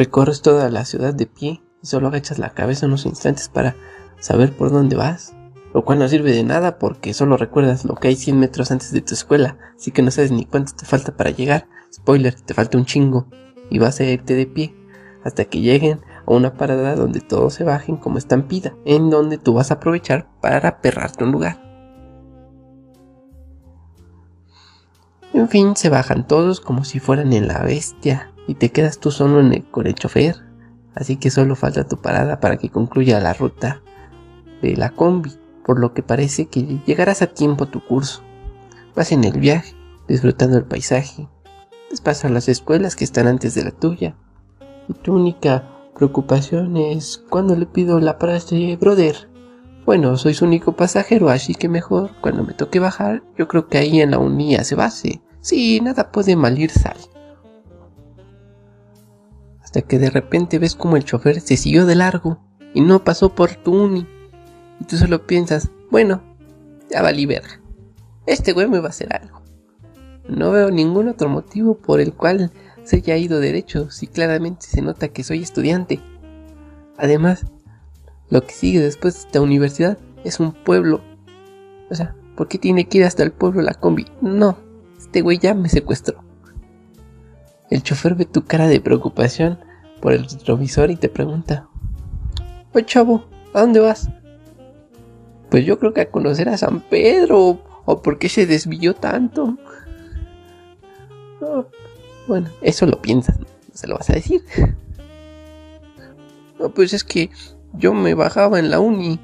Recorres 0.00 0.40
toda 0.40 0.70
la 0.70 0.86
ciudad 0.86 1.12
de 1.12 1.26
pie 1.26 1.60
y 1.82 1.86
solo 1.86 2.08
agachas 2.08 2.38
la 2.38 2.54
cabeza 2.54 2.86
unos 2.86 3.04
instantes 3.04 3.50
para 3.50 3.76
saber 4.18 4.56
por 4.56 4.72
dónde 4.72 4.96
vas, 4.96 5.34
lo 5.74 5.84
cual 5.84 5.98
no 5.98 6.08
sirve 6.08 6.32
de 6.32 6.42
nada 6.42 6.78
porque 6.78 7.12
solo 7.12 7.36
recuerdas 7.36 7.84
lo 7.84 7.96
que 7.96 8.08
hay 8.08 8.16
100 8.16 8.40
metros 8.40 8.70
antes 8.70 8.92
de 8.92 9.02
tu 9.02 9.12
escuela, 9.12 9.58
así 9.76 9.90
que 9.90 10.00
no 10.00 10.10
sabes 10.10 10.32
ni 10.32 10.46
cuánto 10.46 10.72
te 10.74 10.86
falta 10.86 11.14
para 11.14 11.28
llegar. 11.28 11.68
Spoiler, 11.92 12.32
te 12.32 12.54
falta 12.54 12.78
un 12.78 12.86
chingo 12.86 13.26
y 13.68 13.78
vas 13.78 14.00
a 14.00 14.04
irte 14.04 14.34
de 14.34 14.46
pie 14.46 14.74
hasta 15.22 15.44
que 15.44 15.60
lleguen 15.60 16.00
a 16.26 16.32
una 16.32 16.54
parada 16.54 16.96
donde 16.96 17.20
todos 17.20 17.52
se 17.52 17.64
bajen 17.64 17.98
como 17.98 18.16
estampida, 18.16 18.72
en 18.86 19.10
donde 19.10 19.36
tú 19.36 19.52
vas 19.52 19.70
a 19.70 19.74
aprovechar 19.74 20.30
para 20.40 20.80
perrarte 20.80 21.24
un 21.24 21.32
lugar. 21.32 21.60
En 25.34 25.50
fin, 25.50 25.76
se 25.76 25.90
bajan 25.90 26.26
todos 26.26 26.60
como 26.60 26.84
si 26.84 27.00
fueran 27.00 27.34
en 27.34 27.48
la 27.48 27.62
bestia 27.62 28.29
y 28.50 28.56
te 28.56 28.70
quedas 28.70 28.98
tú 28.98 29.12
solo 29.12 29.38
en 29.38 29.52
el, 29.52 29.64
con 29.70 29.86
el 29.86 29.94
chofer. 29.94 30.34
Así 30.96 31.16
que 31.16 31.30
solo 31.30 31.54
falta 31.54 31.86
tu 31.86 31.98
parada 31.98 32.40
para 32.40 32.56
que 32.56 32.68
concluya 32.68 33.20
la 33.20 33.32
ruta 33.32 33.80
de 34.60 34.76
la 34.76 34.90
combi, 34.90 35.30
por 35.64 35.78
lo 35.78 35.94
que 35.94 36.02
parece 36.02 36.46
que 36.46 36.80
llegarás 36.84 37.22
a 37.22 37.28
tiempo 37.28 37.62
a 37.62 37.70
tu 37.70 37.80
curso. 37.86 38.22
Vas 38.96 39.12
en 39.12 39.22
el 39.22 39.38
viaje, 39.38 39.76
disfrutando 40.08 40.58
el 40.58 40.64
paisaje. 40.64 41.28
Vas 42.04 42.24
a 42.24 42.28
las 42.28 42.48
escuelas 42.48 42.96
que 42.96 43.04
están 43.04 43.28
antes 43.28 43.54
de 43.54 43.62
la 43.62 43.70
tuya. 43.70 44.16
Y 44.88 44.94
tu 44.94 45.14
única 45.14 45.70
preocupación 45.94 46.76
es 46.76 47.22
cuando 47.30 47.54
le 47.54 47.66
pido 47.66 48.00
la 48.00 48.18
este 48.34 48.76
brother. 48.78 49.30
Bueno, 49.86 50.16
soy 50.16 50.34
su 50.34 50.44
único 50.44 50.74
pasajero, 50.74 51.28
así 51.28 51.54
que 51.54 51.68
mejor 51.68 52.10
cuando 52.20 52.42
me 52.42 52.54
toque 52.54 52.80
bajar, 52.80 53.22
yo 53.38 53.46
creo 53.46 53.68
que 53.68 53.78
ahí 53.78 54.00
en 54.00 54.10
la 54.10 54.18
unía 54.18 54.64
se 54.64 54.74
base. 54.74 55.22
Sí, 55.40 55.80
nada 55.80 56.10
puede 56.10 56.34
malir 56.34 56.72
sal. 56.72 56.96
Hasta 59.70 59.82
que 59.82 60.00
de 60.00 60.10
repente 60.10 60.58
ves 60.58 60.74
como 60.74 60.96
el 60.96 61.04
chofer 61.04 61.40
se 61.40 61.56
siguió 61.56 61.86
de 61.86 61.94
largo 61.94 62.40
y 62.74 62.80
no 62.80 63.04
pasó 63.04 63.36
por 63.36 63.54
tu 63.54 63.72
uni. 63.72 64.04
Y 64.80 64.84
tú 64.84 64.96
solo 64.96 65.28
piensas, 65.28 65.70
bueno, 65.92 66.24
ya 66.90 67.02
valí 67.02 67.24
verga. 67.24 67.60
Este 68.26 68.52
güey 68.52 68.66
me 68.66 68.80
va 68.80 68.86
a 68.86 68.90
hacer 68.90 69.14
algo. 69.14 69.42
No 70.28 70.50
veo 70.50 70.72
ningún 70.72 71.06
otro 71.06 71.28
motivo 71.28 71.78
por 71.78 72.00
el 72.00 72.12
cual 72.12 72.50
se 72.82 72.96
haya 72.96 73.16
ido 73.16 73.38
derecho, 73.38 73.92
si 73.92 74.08
claramente 74.08 74.66
se 74.66 74.82
nota 74.82 75.06
que 75.06 75.22
soy 75.22 75.40
estudiante. 75.40 76.00
Además, 76.98 77.46
lo 78.28 78.42
que 78.42 78.52
sigue 78.52 78.80
después 78.80 79.14
de 79.14 79.20
esta 79.20 79.40
universidad 79.40 79.98
es 80.24 80.40
un 80.40 80.50
pueblo. 80.50 81.00
O 81.92 81.94
sea, 81.94 82.16
¿por 82.36 82.48
qué 82.48 82.58
tiene 82.58 82.88
que 82.88 82.98
ir 82.98 83.04
hasta 83.04 83.22
el 83.22 83.30
pueblo 83.30 83.62
la 83.62 83.74
combi? 83.74 84.06
No, 84.20 84.58
este 84.98 85.20
güey 85.20 85.38
ya 85.38 85.54
me 85.54 85.68
secuestró. 85.68 86.24
El 87.70 87.82
chofer 87.82 88.16
ve 88.16 88.24
tu 88.24 88.44
cara 88.44 88.66
de 88.66 88.80
preocupación 88.80 89.58
por 90.00 90.12
el 90.12 90.24
retrovisor 90.24 90.90
y 90.90 90.96
te 90.96 91.08
pregunta, 91.08 91.68
Oye 92.72 92.86
chavo, 92.86 93.24
¿a 93.54 93.60
dónde 93.60 93.80
vas? 93.80 94.08
Pues 95.50 95.64
yo 95.64 95.78
creo 95.78 95.92
que 95.92 96.02
a 96.02 96.10
conocer 96.10 96.48
a 96.48 96.56
San 96.56 96.80
Pedro. 96.80 97.60
¿O 97.84 98.02
por 98.02 98.18
qué 98.18 98.28
se 98.28 98.46
desvió 98.46 98.94
tanto? 98.94 99.56
bueno, 102.28 102.48
eso 102.60 102.86
lo 102.86 103.00
piensas, 103.00 103.40
no 103.40 103.46
se 103.72 103.88
lo 103.88 103.96
vas 103.96 104.10
a 104.10 104.14
decir. 104.14 104.44
No, 106.58 106.68
pues 106.68 106.92
es 106.92 107.04
que 107.04 107.30
yo 107.72 107.94
me 107.94 108.12
bajaba 108.12 108.58
en 108.58 108.70
la 108.70 108.80
uni. 108.80 109.18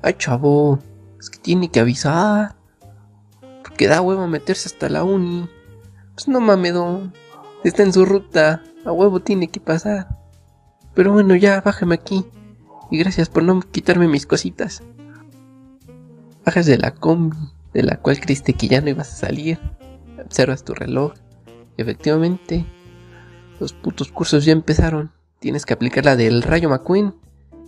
Ay, 0.00 0.14
chavo, 0.16 0.78
es 1.18 1.28
que 1.28 1.40
tiene 1.40 1.70
que 1.70 1.80
avisar. 1.80 2.54
Porque 3.64 3.88
da 3.88 4.00
huevo 4.00 4.28
meterse 4.28 4.68
hasta 4.68 4.88
la 4.88 5.02
uni. 5.02 5.50
Pues 6.14 6.28
no 6.28 6.40
mames, 6.40 6.72
Está 7.64 7.82
en 7.82 7.92
su 7.92 8.04
ruta. 8.04 8.62
A 8.84 8.92
huevo 8.92 9.20
tiene 9.20 9.48
que 9.48 9.60
pasar. 9.60 10.08
Pero 10.94 11.12
bueno, 11.12 11.34
ya, 11.36 11.60
bájame 11.60 11.94
aquí. 11.94 12.24
Y 12.90 12.98
gracias 12.98 13.28
por 13.28 13.42
no 13.42 13.60
quitarme 13.60 14.08
mis 14.08 14.26
cositas. 14.26 14.82
Bajas 16.44 16.66
de 16.66 16.78
la 16.78 16.92
combi, 16.92 17.36
de 17.74 17.82
la 17.82 17.96
cual 17.96 18.20
creíste 18.20 18.52
que 18.52 18.68
ya 18.68 18.80
no 18.80 18.90
ibas 18.90 19.12
a 19.12 19.26
salir. 19.26 19.58
Observas 20.24 20.64
tu 20.64 20.74
reloj. 20.74 21.12
efectivamente, 21.76 22.64
los 23.60 23.72
putos 23.72 24.10
cursos 24.12 24.44
ya 24.44 24.52
empezaron. 24.52 25.12
Tienes 25.38 25.66
que 25.66 25.74
aplicar 25.74 26.04
la 26.04 26.16
del 26.16 26.42
rayo 26.42 26.68
McQueen 26.68 27.14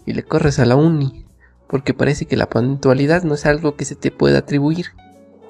y 0.07 0.15
le 0.15 0.23
corres 0.23 0.59
a 0.59 0.65
la 0.65 0.77
uni, 0.77 1.27
porque 1.69 1.93
parece 1.93 2.27
que 2.27 2.37
la 2.37 2.49
puntualidad 2.49 3.25
no 3.25 3.35
es 3.35 3.45
algo 3.45 3.77
que 3.77 3.85
se 3.85 3.95
te 3.95 4.11
pueda 4.11 4.39
atribuir. 4.39 4.87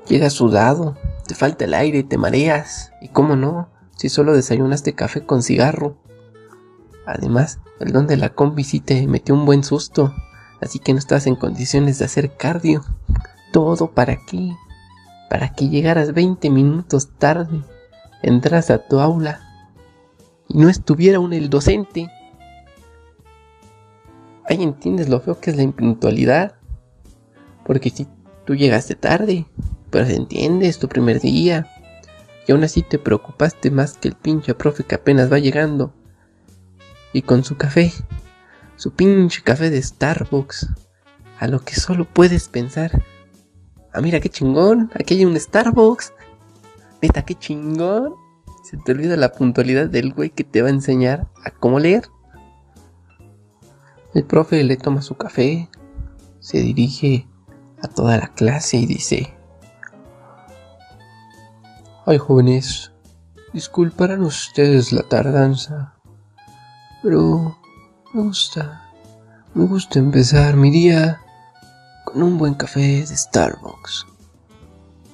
Llegas 0.08 0.32
sudado, 0.32 0.96
te 1.26 1.34
falta 1.34 1.64
el 1.64 1.74
aire, 1.74 2.02
te 2.02 2.18
mareas, 2.18 2.92
y 3.00 3.08
cómo 3.08 3.36
no, 3.36 3.70
si 3.98 4.08
solo 4.08 4.32
desayunaste 4.32 4.94
café 4.94 5.26
con 5.26 5.42
cigarro. 5.42 5.98
Además, 7.04 7.58
el 7.78 7.92
don 7.92 8.06
de 8.06 8.16
la 8.16 8.30
combi 8.30 8.64
sí 8.64 8.80
te 8.80 9.06
metió 9.06 9.34
un 9.34 9.44
buen 9.44 9.62
susto, 9.62 10.14
así 10.62 10.78
que 10.78 10.94
no 10.94 10.98
estás 10.98 11.26
en 11.26 11.36
condiciones 11.36 11.98
de 11.98 12.06
hacer 12.06 12.34
cardio. 12.38 12.82
Todo 13.52 13.90
para 13.90 14.16
qué? 14.24 14.56
Para 15.28 15.50
que 15.50 15.68
llegaras 15.68 16.14
20 16.14 16.48
minutos 16.48 17.10
tarde, 17.18 17.62
entras 18.22 18.70
a 18.70 18.78
tu 18.78 19.00
aula 19.00 19.42
y 20.48 20.56
no 20.56 20.70
estuviera 20.70 21.18
aún 21.18 21.34
el 21.34 21.50
docente 21.50 22.10
ahí 24.48 24.62
entiendes 24.62 25.08
lo 25.08 25.20
feo 25.20 25.38
que 25.40 25.50
es 25.50 25.56
la 25.56 25.62
impuntualidad. 25.62 26.54
Porque 27.64 27.90
si 27.90 28.06
tú 28.44 28.54
llegaste 28.54 28.94
tarde, 28.94 29.46
pero 29.90 30.06
se 30.06 30.16
entiende, 30.16 30.68
es 30.68 30.78
tu 30.78 30.88
primer 30.88 31.20
día. 31.20 31.66
Y 32.48 32.52
aún 32.52 32.64
así 32.64 32.82
te 32.82 32.98
preocupaste 32.98 33.70
más 33.70 33.98
que 33.98 34.08
el 34.08 34.14
pinche 34.14 34.54
profe 34.54 34.82
que 34.82 34.94
apenas 34.94 35.30
va 35.30 35.38
llegando. 35.38 35.92
Y 37.12 37.20
con 37.20 37.44
su 37.44 37.58
café, 37.58 37.92
su 38.76 38.92
pinche 38.92 39.42
café 39.42 39.68
de 39.68 39.82
Starbucks, 39.82 40.70
a 41.38 41.46
lo 41.46 41.60
que 41.60 41.74
solo 41.74 42.06
puedes 42.06 42.48
pensar. 42.48 43.04
Ah, 43.92 44.00
mira 44.00 44.20
qué 44.20 44.30
chingón, 44.30 44.90
aquí 44.94 45.14
hay 45.14 45.26
un 45.26 45.38
Starbucks. 45.38 46.14
Neta, 47.02 47.22
qué 47.22 47.34
chingón. 47.34 48.14
Se 48.64 48.78
te 48.78 48.92
olvida 48.92 49.16
la 49.16 49.32
puntualidad 49.32 49.88
del 49.88 50.14
güey 50.14 50.30
que 50.30 50.44
te 50.44 50.62
va 50.62 50.68
a 50.68 50.72
enseñar 50.72 51.28
a 51.44 51.50
cómo 51.50 51.78
leer. 51.78 52.08
El 54.14 54.24
profe 54.24 54.64
le 54.64 54.78
toma 54.78 55.02
su 55.02 55.16
café, 55.16 55.68
se 56.40 56.62
dirige 56.62 57.28
a 57.82 57.88
toda 57.88 58.16
la 58.16 58.28
clase 58.28 58.78
y 58.78 58.86
dice, 58.86 59.37
Ay 62.10 62.16
jóvenes, 62.16 62.90
disculparán 63.52 64.22
ustedes 64.22 64.94
la 64.94 65.02
tardanza, 65.02 65.92
pero 67.02 67.58
me 68.14 68.22
gusta, 68.22 68.90
me 69.52 69.66
gusta 69.66 69.98
empezar 69.98 70.56
mi 70.56 70.70
día 70.70 71.20
con 72.06 72.22
un 72.22 72.38
buen 72.38 72.54
café 72.54 73.04
de 73.06 73.14
Starbucks. 73.14 74.06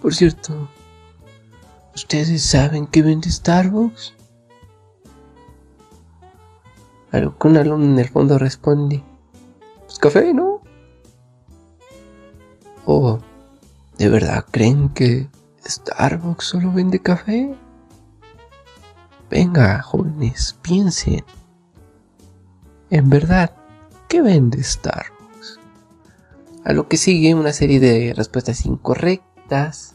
Por 0.00 0.14
cierto, 0.14 0.68
¿ustedes 1.96 2.44
saben 2.46 2.86
qué 2.86 3.02
vende 3.02 3.28
Starbucks? 3.28 4.14
A 7.10 7.18
lo 7.18 7.36
que 7.36 7.48
un 7.48 7.56
alumno 7.56 7.86
en 7.86 7.98
el 7.98 8.08
fondo 8.08 8.38
responde, 8.38 9.02
pues 9.86 9.98
café, 9.98 10.32
¿no? 10.32 10.60
¿O 12.86 13.18
de 13.98 14.08
verdad 14.08 14.44
creen 14.48 14.90
que 14.90 15.28
Starbucks 15.66 16.44
solo 16.44 16.72
vende 16.72 17.00
café? 17.00 17.54
Venga, 19.30 19.82
jóvenes, 19.82 20.58
piensen. 20.62 21.24
En 22.90 23.08
verdad, 23.08 23.50
¿qué 24.08 24.22
vende 24.22 24.62
Starbucks? 24.62 25.58
A 26.64 26.72
lo 26.72 26.88
que 26.88 26.96
sigue 26.96 27.34
una 27.34 27.52
serie 27.52 27.80
de 27.80 28.12
respuestas 28.14 28.66
incorrectas. 28.66 29.92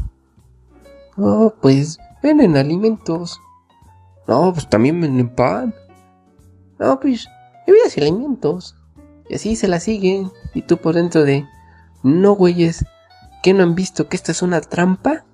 Oh, 1.18 1.54
pues 1.62 2.00
venden 2.22 2.58
alimentos. 2.58 3.40
No, 4.28 4.54
pues 4.54 4.70
también 4.70 5.00
venden 5.00 5.34
pan. 5.34 5.74
No, 6.80 7.00
pues, 7.00 7.28
bebidas 7.66 7.98
y 7.98 8.02
alimentos. 8.02 8.76
Y 9.30 9.36
así 9.36 9.56
se 9.56 9.68
la 9.68 9.80
siguen. 9.80 10.32
Y 10.54 10.64
tú 10.64 10.78
por 10.78 10.96
dentro 10.96 11.24
de, 11.24 11.48
no, 12.04 12.34
güeyes, 12.34 12.86
¿qué 13.44 13.54
no 13.54 13.64
han 13.64 13.76
visto 13.76 14.08
que 14.08 14.16
esta 14.16 14.32
es 14.32 14.42
una 14.42 14.62
trampa? 14.62 15.26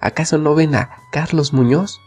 ¿Acaso 0.00 0.38
no 0.38 0.54
ven 0.54 0.74
a 0.74 0.90
Carlos 1.12 1.52
Muñoz? 1.52 2.00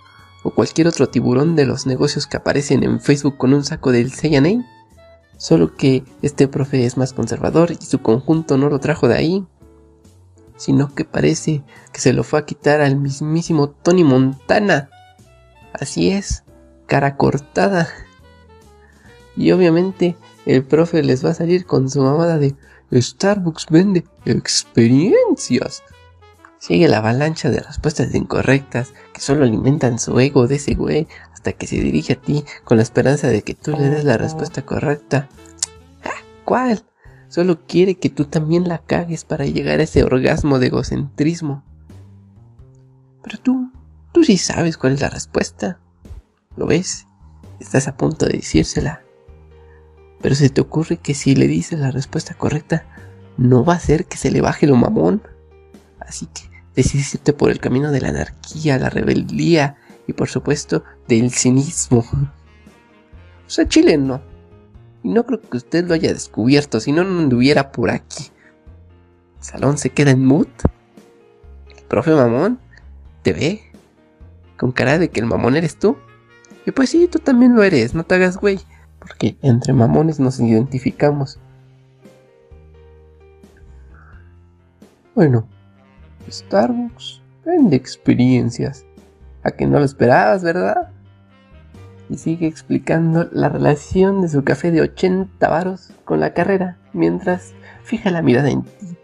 ¿O 0.43 0.51
cualquier 0.51 0.87
otro 0.87 1.09
tiburón 1.09 1.55
de 1.55 1.65
los 1.65 1.85
negocios 1.85 2.27
que 2.27 2.37
aparecen 2.37 2.83
en 2.83 3.01
Facebook 3.01 3.37
con 3.37 3.53
un 3.53 3.63
saco 3.65 3.91
del 3.91 4.11
C&A? 4.11 4.65
Solo 5.37 5.75
que 5.75 6.03
este 6.21 6.47
profe 6.47 6.85
es 6.85 6.97
más 6.97 7.13
conservador 7.13 7.71
y 7.71 7.85
su 7.85 7.99
conjunto 7.99 8.57
no 8.57 8.69
lo 8.69 8.79
trajo 8.79 9.07
de 9.07 9.15
ahí. 9.15 9.47
sino 10.57 10.93
que 10.93 11.05
parece 11.05 11.63
que 11.93 12.01
se 12.01 12.11
lo 12.11 12.25
fue 12.25 12.39
a 12.39 12.45
quitar 12.45 12.81
al 12.81 12.97
mismísimo 12.97 13.69
Tony 13.69 14.03
Montana. 14.03 14.89
Así 15.71 16.11
es, 16.11 16.43
cara 16.85 17.15
cortada. 17.15 17.87
Y 19.37 19.51
obviamente 19.51 20.17
el 20.45 20.65
profe 20.65 21.01
les 21.01 21.23
va 21.23 21.29
a 21.29 21.33
salir 21.33 21.65
con 21.65 21.89
su 21.89 22.01
mamada 22.01 22.37
de 22.37 22.55
Starbucks 22.91 23.67
vende 23.69 24.03
experiencias. 24.25 25.83
Sigue 26.59 26.89
la 26.89 26.97
avalancha 26.97 27.49
de 27.49 27.61
respuestas 27.61 28.13
incorrectas 28.13 28.93
que 29.13 29.21
solo 29.21 29.45
alimentan 29.45 29.97
su 29.97 30.19
ego 30.19 30.47
de 30.47 30.55
ese 30.55 30.75
güey 30.75 31.07
hasta 31.33 31.53
que 31.53 31.67
se 31.67 31.77
dirige 31.77 32.13
a 32.13 32.21
ti 32.21 32.43
con 32.65 32.77
la 32.77 32.83
esperanza 32.83 33.27
de 33.27 33.41
que 33.43 33.55
tú 33.55 33.71
le 33.71 33.89
des 33.89 34.03
la 34.03 34.17
respuesta 34.17 34.61
correcta. 34.61 35.29
Ah, 36.03 36.21
¿Cuál? 36.43 36.83
Solo 37.29 37.65
quiere 37.65 37.95
que 37.95 38.09
tú 38.09 38.25
también 38.25 38.67
la 38.67 38.79
cagues 38.79 39.23
para 39.23 39.45
llegar 39.45 39.79
a 39.79 39.83
ese 39.83 40.03
orgasmo 40.03 40.59
de 40.59 40.67
egocentrismo. 40.67 41.63
Pero 43.23 43.37
tú, 43.37 43.71
tú 44.11 44.23
sí 44.25 44.37
sabes 44.37 44.77
cuál 44.77 44.93
es 44.93 45.01
la 45.01 45.09
respuesta. 45.09 45.79
¿Lo 46.57 46.65
ves? 46.65 47.07
Estás 47.59 47.87
a 47.87 47.95
punto 47.95 48.25
de 48.25 48.33
decírsela. 48.33 49.01
Pero 50.21 50.35
se 50.35 50.49
te 50.49 50.59
ocurre 50.59 50.97
que 50.97 51.13
si 51.13 51.35
le 51.35 51.47
dices 51.47 51.79
la 51.79 51.91
respuesta 51.91 52.33
correcta, 52.33 52.83
no 53.37 53.63
va 53.63 53.75
a 53.75 53.79
ser 53.79 54.05
que 54.05 54.17
se 54.17 54.31
le 54.31 54.41
baje 54.41 54.67
lo 54.67 54.75
mamón. 54.75 55.21
Así 56.09 56.25
que 56.25 56.41
decidiste 56.75 57.33
por 57.33 57.51
el 57.51 57.59
camino 57.59 57.91
de 57.91 58.01
la 58.01 58.09
anarquía, 58.09 58.79
la 58.79 58.89
rebeldía 58.89 59.77
y 60.07 60.13
por 60.13 60.27
supuesto 60.27 60.83
del 61.07 61.29
cinismo. 61.29 61.99
O 61.99 63.49
sea, 63.49 63.67
Chile 63.67 63.95
no. 63.97 64.21
Y 65.03 65.09
no 65.09 65.23
creo 65.23 65.39
que 65.39 65.57
usted 65.57 65.87
lo 65.87 65.93
haya 65.93 66.11
descubierto, 66.11 66.79
si 66.79 66.91
no, 66.91 67.03
no 67.03 67.19
anduviera 67.19 67.71
por 67.71 67.91
aquí. 67.91 68.31
El 69.37 69.43
salón 69.43 69.77
se 69.77 69.91
queda 69.91 70.09
en 70.11 70.25
mood. 70.25 70.47
El 71.77 71.83
profe 71.83 72.11
mamón 72.11 72.59
te 73.21 73.33
ve 73.33 73.61
con 74.57 74.71
cara 74.71 74.97
de 74.97 75.09
que 75.09 75.19
el 75.19 75.27
mamón 75.27 75.55
eres 75.55 75.77
tú. 75.77 75.95
Y 76.65 76.71
pues 76.71 76.89
sí, 76.89 77.07
tú 77.07 77.19
también 77.19 77.55
lo 77.55 77.61
eres, 77.61 77.93
no 77.93 78.03
te 78.03 78.15
hagas 78.15 78.37
güey. 78.37 78.59
Porque 78.97 79.37
entre 79.43 79.73
mamones 79.73 80.19
nos 80.19 80.39
identificamos. 80.39 81.39
Bueno, 85.13 85.47
Starbucks 86.27 87.21
vende 87.45 87.75
experiencias. 87.75 88.85
A 89.43 89.51
que 89.51 89.65
no 89.65 89.79
lo 89.79 89.85
esperabas, 89.85 90.43
¿verdad? 90.43 90.89
Y 92.09 92.17
sigue 92.17 92.47
explicando 92.47 93.29
la 93.31 93.49
relación 93.49 94.21
de 94.21 94.29
su 94.29 94.43
café 94.43 94.71
de 94.71 94.81
80 94.81 95.47
varos 95.47 95.91
con 96.03 96.19
la 96.19 96.33
carrera, 96.33 96.77
mientras 96.93 97.53
fija 97.83 98.11
la 98.11 98.21
mirada 98.21 98.49
en 98.49 98.63
ti. 98.63 98.97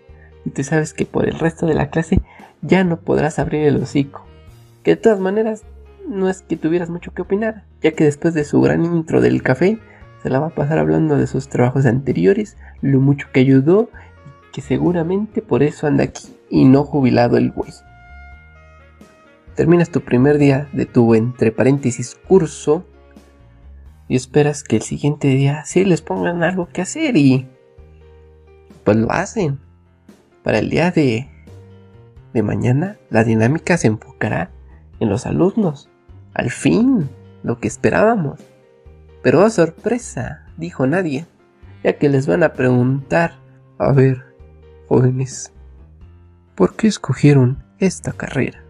Y 0.43 0.49
tú 0.49 0.63
sabes 0.63 0.93
que 0.93 1.05
por 1.05 1.27
el 1.27 1.39
resto 1.39 1.65
de 1.67 1.75
la 1.75 1.89
clase 1.89 2.21
ya 2.61 2.83
no 2.83 2.97
podrás 2.97 3.39
abrir 3.39 3.65
el 3.65 3.81
hocico. 3.81 4.25
Que 4.83 4.91
de 4.91 4.97
todas 4.97 5.19
maneras 5.19 5.63
no 6.07 6.29
es 6.29 6.41
que 6.41 6.57
tuvieras 6.57 6.89
mucho 6.89 7.13
que 7.13 7.21
opinar, 7.21 7.63
ya 7.81 7.93
que 7.93 8.03
después 8.03 8.33
de 8.33 8.43
su 8.43 8.61
gran 8.61 8.83
intro 8.83 9.21
del 9.21 9.41
café, 9.41 9.79
se 10.21 10.29
la 10.29 10.39
va 10.39 10.47
a 10.47 10.55
pasar 10.55 10.79
hablando 10.79 11.17
de 11.17 11.27
sus 11.27 11.47
trabajos 11.47 11.85
anteriores, 11.85 12.57
lo 12.81 12.99
mucho 12.99 13.27
que 13.31 13.39
ayudó 13.39 13.89
y 14.49 14.51
que 14.51 14.61
seguramente 14.61 15.41
por 15.41 15.63
eso 15.63 15.87
anda 15.87 16.03
aquí 16.03 16.34
y 16.49 16.65
no 16.65 16.83
jubilado 16.83 17.37
el 17.37 17.51
güey. 17.51 17.71
Terminas 19.55 19.89
tu 19.89 20.01
primer 20.01 20.37
día 20.37 20.67
de 20.73 20.85
tu 20.85 21.15
entre 21.15 21.51
paréntesis 21.51 22.17
curso 22.27 22.85
y 24.07 24.15
esperas 24.15 24.63
que 24.63 24.75
el 24.75 24.81
siguiente 24.81 25.29
día 25.29 25.63
sí 25.65 25.85
les 25.85 26.01
pongan 26.01 26.43
algo 26.43 26.67
que 26.67 26.81
hacer 26.81 27.15
y 27.17 27.47
pues 28.83 28.97
lo 28.97 29.11
hacen. 29.11 29.59
Para 30.43 30.59
el 30.59 30.69
día 30.69 30.91
de, 30.91 31.29
de 32.33 32.43
mañana 32.43 32.97
la 33.09 33.23
dinámica 33.23 33.77
se 33.77 33.87
enfocará 33.87 34.51
en 34.99 35.09
los 35.09 35.25
alumnos. 35.25 35.89
Al 36.33 36.51
fin, 36.51 37.09
lo 37.43 37.59
que 37.59 37.67
esperábamos. 37.67 38.39
Pero 39.23 39.43
oh 39.43 39.49
sorpresa, 39.49 40.45
dijo 40.57 40.85
nadie, 40.85 41.25
ya 41.83 41.93
que 41.97 42.09
les 42.09 42.27
van 42.27 42.43
a 42.43 42.53
preguntar, 42.53 43.39
a 43.79 43.91
ver, 43.91 44.23
jóvenes, 44.87 45.51
¿por 46.55 46.75
qué 46.75 46.87
escogieron 46.87 47.63
esta 47.79 48.13
carrera? 48.13 48.63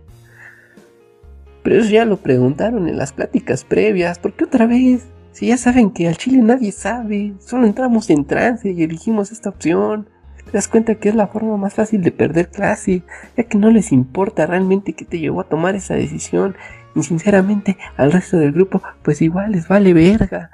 Pero 1.63 1.78
eso 1.78 1.89
ya 1.89 2.06
lo 2.06 2.17
preguntaron 2.17 2.88
en 2.88 2.98
las 2.98 3.13
pláticas 3.13 3.63
previas, 3.63 4.19
¿por 4.19 4.34
qué 4.34 4.43
otra 4.43 4.67
vez? 4.67 5.08
Si 5.32 5.48
ya 5.48 5.58
saben 5.58 5.91
que 5.91 6.08
al 6.08 6.17
chile 6.17 6.38
nadie 6.38 6.71
sabe, 6.71 7.34
solo 7.39 7.65
entramos 7.65 8.10
en 8.10 8.26
trance 8.26 8.71
y 8.71 8.84
elegimos 8.84 9.32
esta 9.32 9.50
opción. 9.50 10.08
Te 10.45 10.52
das 10.52 10.67
cuenta 10.67 10.95
que 10.95 11.10
es 11.10 11.15
la 11.15 11.28
forma 11.28 11.58
más 11.58 11.74
fácil 11.74 12.02
de 12.04 12.12
perder 12.12 12.50
clase, 12.50 13.04
ya 13.36 13.43
que 13.43 13.58
no 13.58 13.71
les 13.71 13.91
importa 13.91 14.45
realmente 14.45 14.93
qué 14.93 15.06
te 15.06 15.19
llevó 15.19 15.41
a 15.41 15.50
tomar 15.50 15.76
esa 15.76 15.95
decisión, 15.95 16.56
y 16.95 17.04
sinceramente 17.04 17.78
al 17.98 18.12
resto 18.12 18.38
del 18.38 18.54
grupo 18.54 18.82
pues 19.02 19.21
igual 19.21 19.52
les 19.52 19.67
vale 19.67 19.93
verga. 19.93 20.52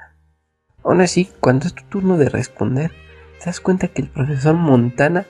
Aún 0.82 1.00
así, 1.00 1.28
cuando 1.40 1.66
es 1.66 1.74
tu 1.74 1.84
turno 1.84 2.16
de 2.16 2.28
responder, 2.28 2.90
te 3.38 3.46
das 3.46 3.60
cuenta 3.60 3.88
que 3.88 4.02
el 4.02 4.08
profesor 4.08 4.54
Montana 4.54 5.26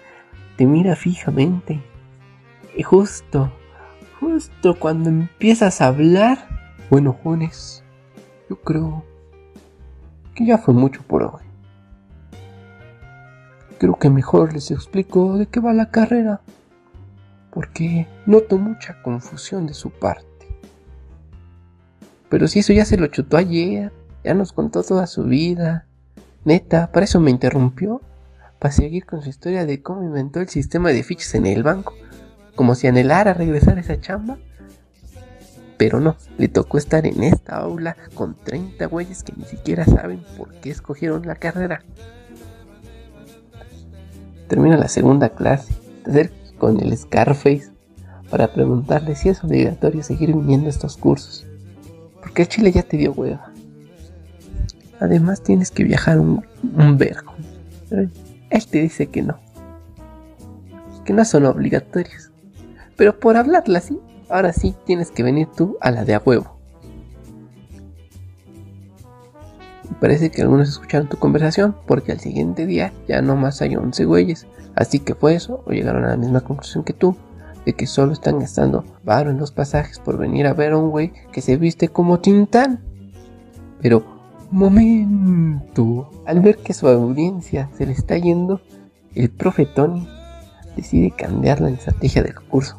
te 0.57 0.65
mira 0.65 0.97
fijamente. 0.97 1.83
Y 2.75 2.83
justo, 2.83 3.53
justo 4.19 4.79
cuando 4.79 5.11
empiezas 5.11 5.81
a 5.81 5.89
hablar, 5.89 6.49
bueno, 6.91 7.19
jóvenes, 7.23 7.83
yo 8.49 8.61
creo 8.61 9.05
que 10.35 10.47
ya 10.47 10.59
fue 10.59 10.75
mucho 10.75 11.03
por 11.03 11.23
hoy. 11.23 11.43
Creo 13.79 13.99
que 13.99 14.11
mejor 14.11 14.53
les 14.53 14.71
explico 14.71 15.37
de 15.37 15.47
qué 15.47 15.61
va 15.61 15.73
la 15.73 15.91
carrera, 15.91 16.41
porque 17.51 18.07
noto 18.27 18.57
mucha 18.59 19.03
confusión 19.03 19.67
de 19.67 19.75
su 19.75 19.91
parte. 19.91 20.27
Pero 22.29 22.49
si 22.49 22.61
eso 22.61 22.73
ya 22.73 22.85
se 22.85 22.97
lo 22.97 23.09
chutó 23.09 23.37
ayer, 23.37 23.93
ya 24.25 24.33
nos 24.35 24.53
contó 24.53 24.83
toda 24.83 25.07
su 25.07 25.25
vida. 25.25 25.87
Neta, 26.45 26.91
para 26.93 27.05
eso 27.05 27.21
me 27.21 27.31
interrumpió, 27.31 28.01
para 28.59 28.73
seguir 28.73 29.05
con 29.05 29.21
su 29.21 29.29
historia 29.29 29.67
de 29.67 29.83
cómo 29.83 30.03
inventó 30.03 30.41
el 30.41 30.49
sistema 30.49 30.91
de 30.91 31.03
fichas 31.03 31.35
en 31.35 31.47
el 31.47 31.63
banco, 31.63 31.93
como 32.55 32.75
si 32.75 32.87
anhelara 32.87 33.35
regresar 33.35 33.79
a 33.79 33.81
esa 33.81 34.01
chamba. 34.01 34.39
Pero 35.77 36.01
no, 36.01 36.17
le 36.39 36.49
tocó 36.49 36.79
estar 36.79 37.07
en 37.07 37.23
esta 37.25 37.57
aula 37.57 37.97
con 38.15 38.37
30 38.37 38.87
güeyes 38.87 39.23
que 39.23 39.33
ni 39.37 39.45
siquiera 39.45 39.85
saben 39.85 40.23
por 40.37 40.53
qué 40.61 40.71
escogieron 40.71 41.27
la 41.27 41.35
carrera. 41.35 41.83
Termina 44.49 44.77
la 44.77 44.89
segunda 44.89 45.31
clase, 45.31 45.75
con 46.59 46.81
el 46.81 46.97
Scarface 46.97 47.73
para 48.31 48.53
preguntarle 48.53 49.17
si 49.17 49.29
es 49.29 49.43
obligatorio 49.43 50.03
seguir 50.03 50.35
viniendo 50.35 50.69
estos 50.69 50.97
cursos. 50.97 51.47
Porque 52.21 52.47
Chile 52.47 52.71
ya 52.71 52.83
te 52.83 52.97
dio 52.97 53.13
hueva. 53.13 53.53
Además 55.01 55.43
tienes 55.43 55.71
que 55.71 55.85
viajar 55.85 56.21
un, 56.21 56.47
un 56.63 56.97
vergo. 56.97 57.35
Él 57.91 58.67
te 58.71 58.83
dice 58.83 59.09
que 59.09 59.23
no. 59.23 59.39
Que 61.05 61.13
no 61.13 61.25
son 61.25 61.47
obligatorios. 61.47 62.32
Pero 63.03 63.19
por 63.19 63.37
hablarla 63.37 63.79
así, 63.79 63.99
ahora 64.29 64.53
sí 64.53 64.77
tienes 64.87 65.11
que 65.11 65.25
venir 65.25 65.49
tú 65.57 65.77
a 65.81 65.91
la 65.91 66.05
de 66.05 66.15
a 66.15 66.23
huevo. 66.25 66.57
Parece 70.01 70.31
que 70.31 70.43
algunos 70.43 70.69
escucharon 70.69 71.09
tu 71.09 71.17
conversación 71.17 71.75
porque 71.89 72.13
al 72.13 72.21
siguiente 72.21 72.65
día 72.65 72.93
ya 73.09 73.21
no 73.21 73.35
más 73.35 73.61
hay 73.61 73.75
11 73.75 74.05
güeyes. 74.05 74.47
Así 74.77 75.01
que 75.01 75.17
fue 75.17 75.35
eso 75.35 75.65
o 75.67 75.73
llegaron 75.73 76.05
a 76.05 76.11
la 76.11 76.17
misma 76.17 76.43
conclusión 76.43 76.85
que 76.85 76.93
tú. 76.93 77.17
De 77.67 77.73
que 77.73 77.89
solo 77.89 78.13
están 78.13 78.39
gastando 78.39 78.85
varo 79.03 79.33
en 79.33 79.39
los 79.39 79.51
pasajes 79.51 79.99
por 79.99 80.17
venir 80.17 80.47
a 80.47 80.55
ver 80.55 80.71
a 80.71 80.79
un 80.79 80.91
güey 80.91 81.13
que 81.33 81.41
se 81.41 81.57
viste 81.57 81.89
como 81.89 82.21
Tintán. 82.21 82.85
Pero, 83.81 84.05
momento. 84.53 86.09
Al 86.25 86.39
ver 86.39 86.59
que 86.59 86.73
su 86.73 86.87
audiencia 86.87 87.69
se 87.77 87.85
le 87.85 87.95
está 87.95 88.17
yendo, 88.17 88.61
el 89.17 89.29
profe 89.29 89.67
Tony 89.67 90.09
decide 90.77 91.11
cambiar 91.11 91.61
la 91.61 91.71
estrategia 91.71 92.23
del 92.23 92.37
curso 92.37 92.79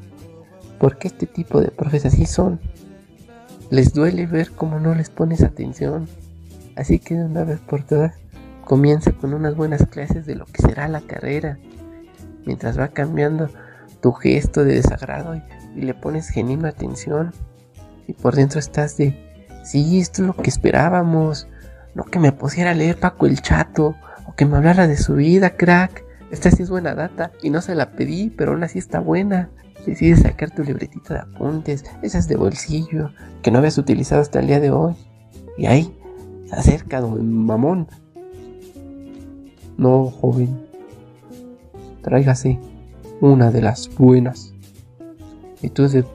porque 0.79 1.07
este 1.07 1.25
tipo 1.25 1.61
de 1.61 1.71
profes 1.71 2.05
así 2.05 2.25
son. 2.25 2.59
Les 3.69 3.93
duele 3.93 4.27
ver 4.27 4.51
cómo 4.51 4.79
no 4.79 4.93
les 4.95 5.09
pones 5.09 5.41
atención. 5.41 6.07
Así 6.75 6.99
que 6.99 7.15
de 7.15 7.25
una 7.25 7.43
vez 7.43 7.59
por 7.59 7.83
todas, 7.83 8.15
comienza 8.63 9.11
con 9.11 9.33
unas 9.33 9.55
buenas 9.55 9.85
clases 9.87 10.25
de 10.25 10.35
lo 10.35 10.45
que 10.45 10.61
será 10.61 10.87
la 10.87 11.01
carrera. 11.01 11.57
Mientras 12.45 12.77
va 12.77 12.89
cambiando 12.89 13.49
tu 14.01 14.11
gesto 14.11 14.63
de 14.63 14.75
desagrado 14.75 15.35
y, 15.35 15.41
le 15.75 15.93
pones 15.93 16.29
genuina 16.29 16.69
atención. 16.69 17.31
Y 18.07 18.13
por 18.13 18.35
dentro 18.35 18.59
estás 18.59 18.97
de, 18.97 19.17
sí, 19.63 19.99
esto 19.99 20.21
es 20.21 20.27
lo 20.27 20.35
que 20.35 20.49
esperábamos. 20.49 21.47
No 21.95 22.03
que 22.03 22.19
me 22.19 22.31
pusiera 22.31 22.71
a 22.71 22.75
leer 22.75 22.99
Paco 22.99 23.25
el 23.25 23.41
Chato 23.41 23.95
o 24.27 24.35
que 24.35 24.45
me 24.45 24.57
hablara 24.57 24.87
de 24.87 24.97
su 24.97 25.15
vida, 25.15 25.51
crack. 25.51 26.03
Esta 26.31 26.51
sí 26.51 26.63
es 26.63 26.69
buena 26.69 26.95
data 26.95 27.31
y 27.41 27.49
no 27.49 27.61
se 27.61 27.75
la 27.75 27.91
pedí, 27.91 28.29
pero 28.29 28.51
aún 28.51 28.63
así 28.63 28.79
está 28.79 28.99
buena 28.99 29.49
decides 29.85 30.21
sacar 30.21 30.51
tu 30.51 30.63
libretita 30.63 31.13
de 31.13 31.19
apuntes, 31.21 31.83
esas 32.01 32.27
de 32.27 32.35
bolsillo, 32.35 33.09
que 33.41 33.51
no 33.51 33.59
habías 33.59 33.77
utilizado 33.77 34.21
hasta 34.21 34.39
el 34.39 34.47
día 34.47 34.59
de 34.59 34.71
hoy. 34.71 34.95
Y 35.57 35.65
ahí 35.65 35.93
se 36.45 36.55
acerca 36.55 37.01
don 37.01 37.31
mamón. 37.31 37.87
No, 39.77 40.05
joven. 40.05 40.67
Tráigase. 42.01 42.59
una 43.21 43.51
de 43.51 43.61
las 43.61 43.89
buenas. 43.95 44.53
Y 45.61 45.69
tú 45.69 45.83
dices, 45.83 46.05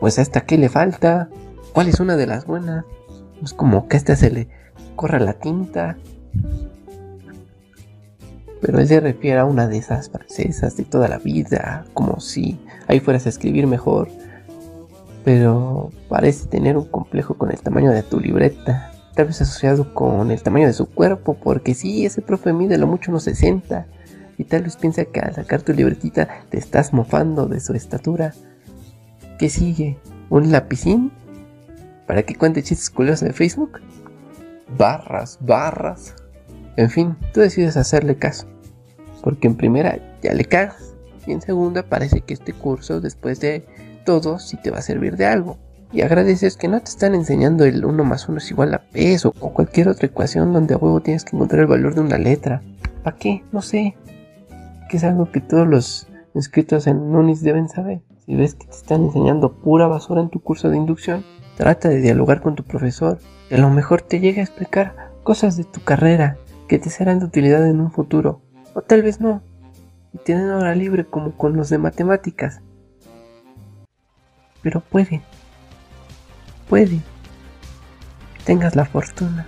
pues 0.00 0.18
a 0.18 0.22
esta 0.22 0.42
qué 0.42 0.58
le 0.58 0.68
falta, 0.68 1.30
¿cuál 1.72 1.88
es 1.88 2.00
una 2.00 2.16
de 2.16 2.26
las 2.26 2.44
buenas? 2.44 2.84
Es 3.42 3.54
como 3.54 3.88
que 3.88 3.96
a 3.96 3.98
esta 3.98 4.16
se 4.16 4.30
le 4.30 4.48
corra 4.94 5.18
la 5.18 5.34
tinta. 5.34 5.96
Pero 8.66 8.80
él 8.80 8.88
se 8.88 8.98
refiere 8.98 9.38
a 9.38 9.44
una 9.44 9.68
de 9.68 9.78
esas 9.78 10.10
francesas 10.10 10.76
de 10.76 10.82
toda 10.82 11.06
la 11.06 11.18
vida, 11.18 11.84
como 11.94 12.18
si 12.18 12.58
ahí 12.88 12.98
fueras 12.98 13.24
a 13.26 13.28
escribir 13.28 13.68
mejor. 13.68 14.08
Pero 15.24 15.92
parece 16.08 16.48
tener 16.48 16.76
un 16.76 16.86
complejo 16.86 17.34
con 17.34 17.52
el 17.52 17.60
tamaño 17.60 17.92
de 17.92 18.02
tu 18.02 18.18
libreta, 18.18 18.90
tal 19.14 19.26
vez 19.26 19.40
asociado 19.40 19.94
con 19.94 20.32
el 20.32 20.42
tamaño 20.42 20.66
de 20.66 20.72
su 20.72 20.86
cuerpo, 20.86 21.34
porque 21.34 21.74
sí, 21.74 22.04
ese 22.04 22.22
profe 22.22 22.52
mide 22.52 22.76
lo 22.76 22.88
mucho 22.88 23.12
unos 23.12 23.22
60, 23.22 23.86
y 24.36 24.42
tal 24.42 24.64
vez 24.64 24.76
piensa 24.76 25.04
que 25.04 25.20
al 25.20 25.32
sacar 25.32 25.62
tu 25.62 25.72
libretita 25.72 26.28
te 26.50 26.58
estás 26.58 26.92
mofando 26.92 27.46
de 27.46 27.60
su 27.60 27.72
estatura. 27.72 28.34
¿Qué 29.38 29.48
sigue? 29.48 29.96
¿Un 30.28 30.50
lapicín? 30.50 31.12
¿Para 32.08 32.24
que 32.24 32.34
cuente 32.34 32.64
chistes 32.64 32.90
curiosos 32.90 33.28
de 33.28 33.32
Facebook? 33.32 33.80
Barras, 34.76 35.38
barras. 35.40 36.16
En 36.76 36.90
fin, 36.90 37.16
tú 37.32 37.40
decides 37.40 37.76
hacerle 37.76 38.16
caso. 38.16 38.55
Porque 39.22 39.46
en 39.46 39.56
primera 39.56 39.98
ya 40.22 40.34
le 40.34 40.44
cagas. 40.44 40.94
Y 41.26 41.32
en 41.32 41.40
segunda 41.40 41.82
parece 41.82 42.20
que 42.20 42.34
este 42.34 42.52
curso, 42.52 43.00
después 43.00 43.40
de 43.40 43.64
todo, 44.04 44.38
sí 44.38 44.56
te 44.56 44.70
va 44.70 44.78
a 44.78 44.82
servir 44.82 45.16
de 45.16 45.26
algo. 45.26 45.58
Y 45.92 46.02
agradeces 46.02 46.56
que 46.56 46.68
no 46.68 46.80
te 46.80 46.90
están 46.90 47.14
enseñando 47.14 47.64
el 47.64 47.84
1 47.84 48.04
más 48.04 48.28
1 48.28 48.38
es 48.38 48.50
igual 48.50 48.74
a 48.74 48.82
peso 48.82 49.32
o 49.40 49.52
cualquier 49.52 49.88
otra 49.88 50.06
ecuación 50.06 50.52
donde 50.52 50.74
a 50.74 50.78
huevo 50.78 51.00
tienes 51.00 51.24
que 51.24 51.36
encontrar 51.36 51.62
el 51.62 51.68
valor 51.68 51.94
de 51.94 52.00
una 52.00 52.18
letra. 52.18 52.62
¿Para 53.02 53.16
qué? 53.16 53.44
No 53.52 53.62
sé. 53.62 53.96
Que 54.88 54.96
es 54.96 55.04
algo 55.04 55.30
que 55.30 55.40
todos 55.40 55.66
los 55.66 56.08
inscritos 56.34 56.86
en 56.86 56.98
UNIS 56.98 57.42
deben 57.42 57.68
saber. 57.68 58.00
Si 58.24 58.34
ves 58.34 58.54
que 58.54 58.66
te 58.66 58.72
están 58.72 59.04
enseñando 59.04 59.52
pura 59.52 59.86
basura 59.86 60.20
en 60.20 60.28
tu 60.28 60.40
curso 60.40 60.70
de 60.70 60.76
inducción, 60.76 61.24
trata 61.56 61.88
de 61.88 62.00
dialogar 62.00 62.42
con 62.42 62.56
tu 62.56 62.64
profesor. 62.64 63.18
Y 63.50 63.54
a 63.54 63.58
lo 63.58 63.70
mejor 63.70 64.02
te 64.02 64.20
llegue 64.20 64.40
a 64.40 64.44
explicar 64.44 65.12
cosas 65.22 65.56
de 65.56 65.64
tu 65.64 65.82
carrera 65.82 66.36
que 66.68 66.78
te 66.78 66.90
serán 66.90 67.20
de 67.20 67.26
utilidad 67.26 67.66
en 67.68 67.80
un 67.80 67.92
futuro. 67.92 68.40
O 68.76 68.82
tal 68.82 69.00
vez 69.00 69.22
no. 69.22 69.42
Y 70.12 70.18
tienen 70.18 70.50
hora 70.50 70.74
libre 70.74 71.06
como 71.06 71.32
con 71.32 71.56
los 71.56 71.70
de 71.70 71.78
matemáticas. 71.78 72.60
Pero 74.60 74.80
puede. 74.80 75.22
Puede. 76.68 77.00
tengas 78.44 78.76
la 78.76 78.84
fortuna. 78.84 79.46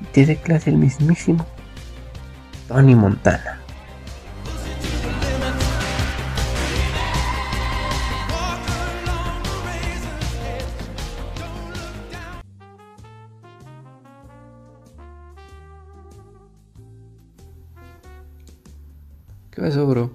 Y 0.00 0.04
te 0.06 0.24
dé 0.24 0.36
clase 0.36 0.70
el 0.70 0.78
mismísimo 0.78 1.44
Tony 2.68 2.94
Montana. 2.94 3.61
Pasó, 19.62 19.86
bro? 19.86 20.10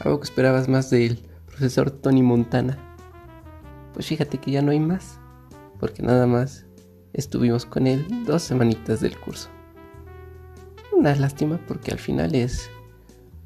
Algo 0.00 0.18
que 0.18 0.24
esperabas 0.24 0.68
más 0.68 0.90
de 0.90 1.06
él 1.06 1.22
profesor 1.46 1.92
Tony 1.92 2.22
Montana. 2.22 2.76
Pues 3.94 4.06
fíjate 4.06 4.38
que 4.38 4.50
ya 4.50 4.62
no 4.62 4.72
hay 4.72 4.80
más, 4.80 5.20
porque 5.78 6.02
nada 6.02 6.26
más 6.26 6.66
estuvimos 7.12 7.66
con 7.66 7.86
él 7.86 8.04
dos 8.24 8.42
semanitas 8.42 9.00
del 9.00 9.16
curso. 9.16 9.48
Una 10.92 11.14
lástima 11.14 11.60
porque 11.68 11.92
al 11.92 11.98
final 11.98 12.34
es 12.34 12.68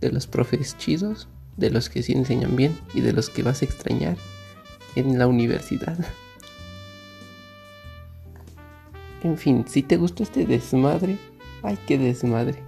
de 0.00 0.12
los 0.12 0.26
profes 0.26 0.78
chidos, 0.78 1.28
de 1.58 1.70
los 1.70 1.90
que 1.90 2.02
sí 2.02 2.12
enseñan 2.12 2.56
bien 2.56 2.78
y 2.94 3.02
de 3.02 3.12
los 3.12 3.28
que 3.28 3.42
vas 3.42 3.60
a 3.60 3.66
extrañar 3.66 4.16
en 4.96 5.18
la 5.18 5.26
universidad. 5.26 5.98
En 9.22 9.38
fin, 9.38 9.64
si 9.66 9.82
te 9.82 9.96
gustó 9.96 10.22
este 10.22 10.44
desmadre, 10.44 11.16
ay 11.62 11.78
qué 11.86 11.96
desmadre. 11.96 12.62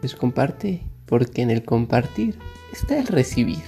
Pues 0.00 0.14
comparte, 0.14 0.84
porque 1.06 1.42
en 1.42 1.50
el 1.50 1.64
compartir 1.64 2.38
está 2.72 2.98
el 2.98 3.06
recibir. 3.06 3.62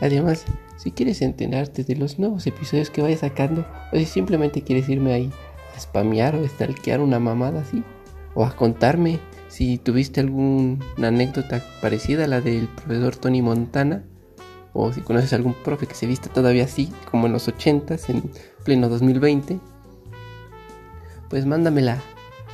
Además, 0.00 0.44
si 0.76 0.92
quieres 0.92 1.22
enterarte 1.22 1.82
de 1.82 1.96
los 1.96 2.18
nuevos 2.18 2.46
episodios 2.46 2.90
que 2.90 3.02
vaya 3.02 3.16
sacando, 3.16 3.66
o 3.92 3.96
si 3.96 4.04
simplemente 4.04 4.62
quieres 4.62 4.88
irme 4.88 5.12
ahí 5.12 5.32
a 5.76 5.80
spamear 5.80 6.36
o 6.36 6.46
stalkear 6.46 7.00
una 7.00 7.18
mamada 7.18 7.62
así, 7.62 7.82
o 8.34 8.44
a 8.44 8.54
contarme 8.54 9.18
si 9.48 9.78
tuviste 9.78 10.20
alguna 10.20 10.78
anécdota 11.02 11.64
parecida 11.80 12.24
a 12.24 12.28
la 12.28 12.40
del 12.40 12.68
profesor 12.68 13.16
Tony 13.16 13.42
Montana, 13.42 14.04
o 14.72 14.92
si 14.92 15.00
conoces 15.00 15.32
algún 15.32 15.54
profe 15.54 15.86
que 15.86 15.94
se 15.94 16.06
vista 16.06 16.28
todavía 16.28 16.64
así, 16.64 16.92
como 17.10 17.26
en 17.26 17.32
los 17.32 17.48
80s, 17.48 18.08
en 18.10 18.30
pleno 18.64 18.88
2020, 18.88 19.58
pues 21.28 21.44
mándamela 21.44 21.98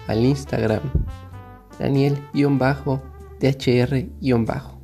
al 0.07 0.25
Instagram, 0.25 0.81
Daniel-DHR-. 1.79 4.75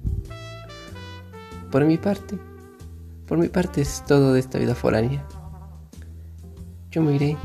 Por 1.70 1.85
mi 1.85 1.98
parte, 1.98 2.38
por 3.26 3.38
mi 3.38 3.48
parte 3.48 3.81
es 3.81 4.05
todo 4.07 4.33
de 4.33 4.40
esta 4.40 4.59
vida 4.59 4.74
foránea. 4.74 5.24
Yo 6.90 7.03
me 7.03 7.14
iré. 7.14 7.37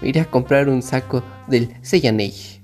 Me 0.00 0.08
iré 0.08 0.20
a 0.20 0.30
comprar 0.30 0.70
un 0.70 0.82
saco 0.82 1.22
del 1.46 1.76
Seyanei. 1.82 2.55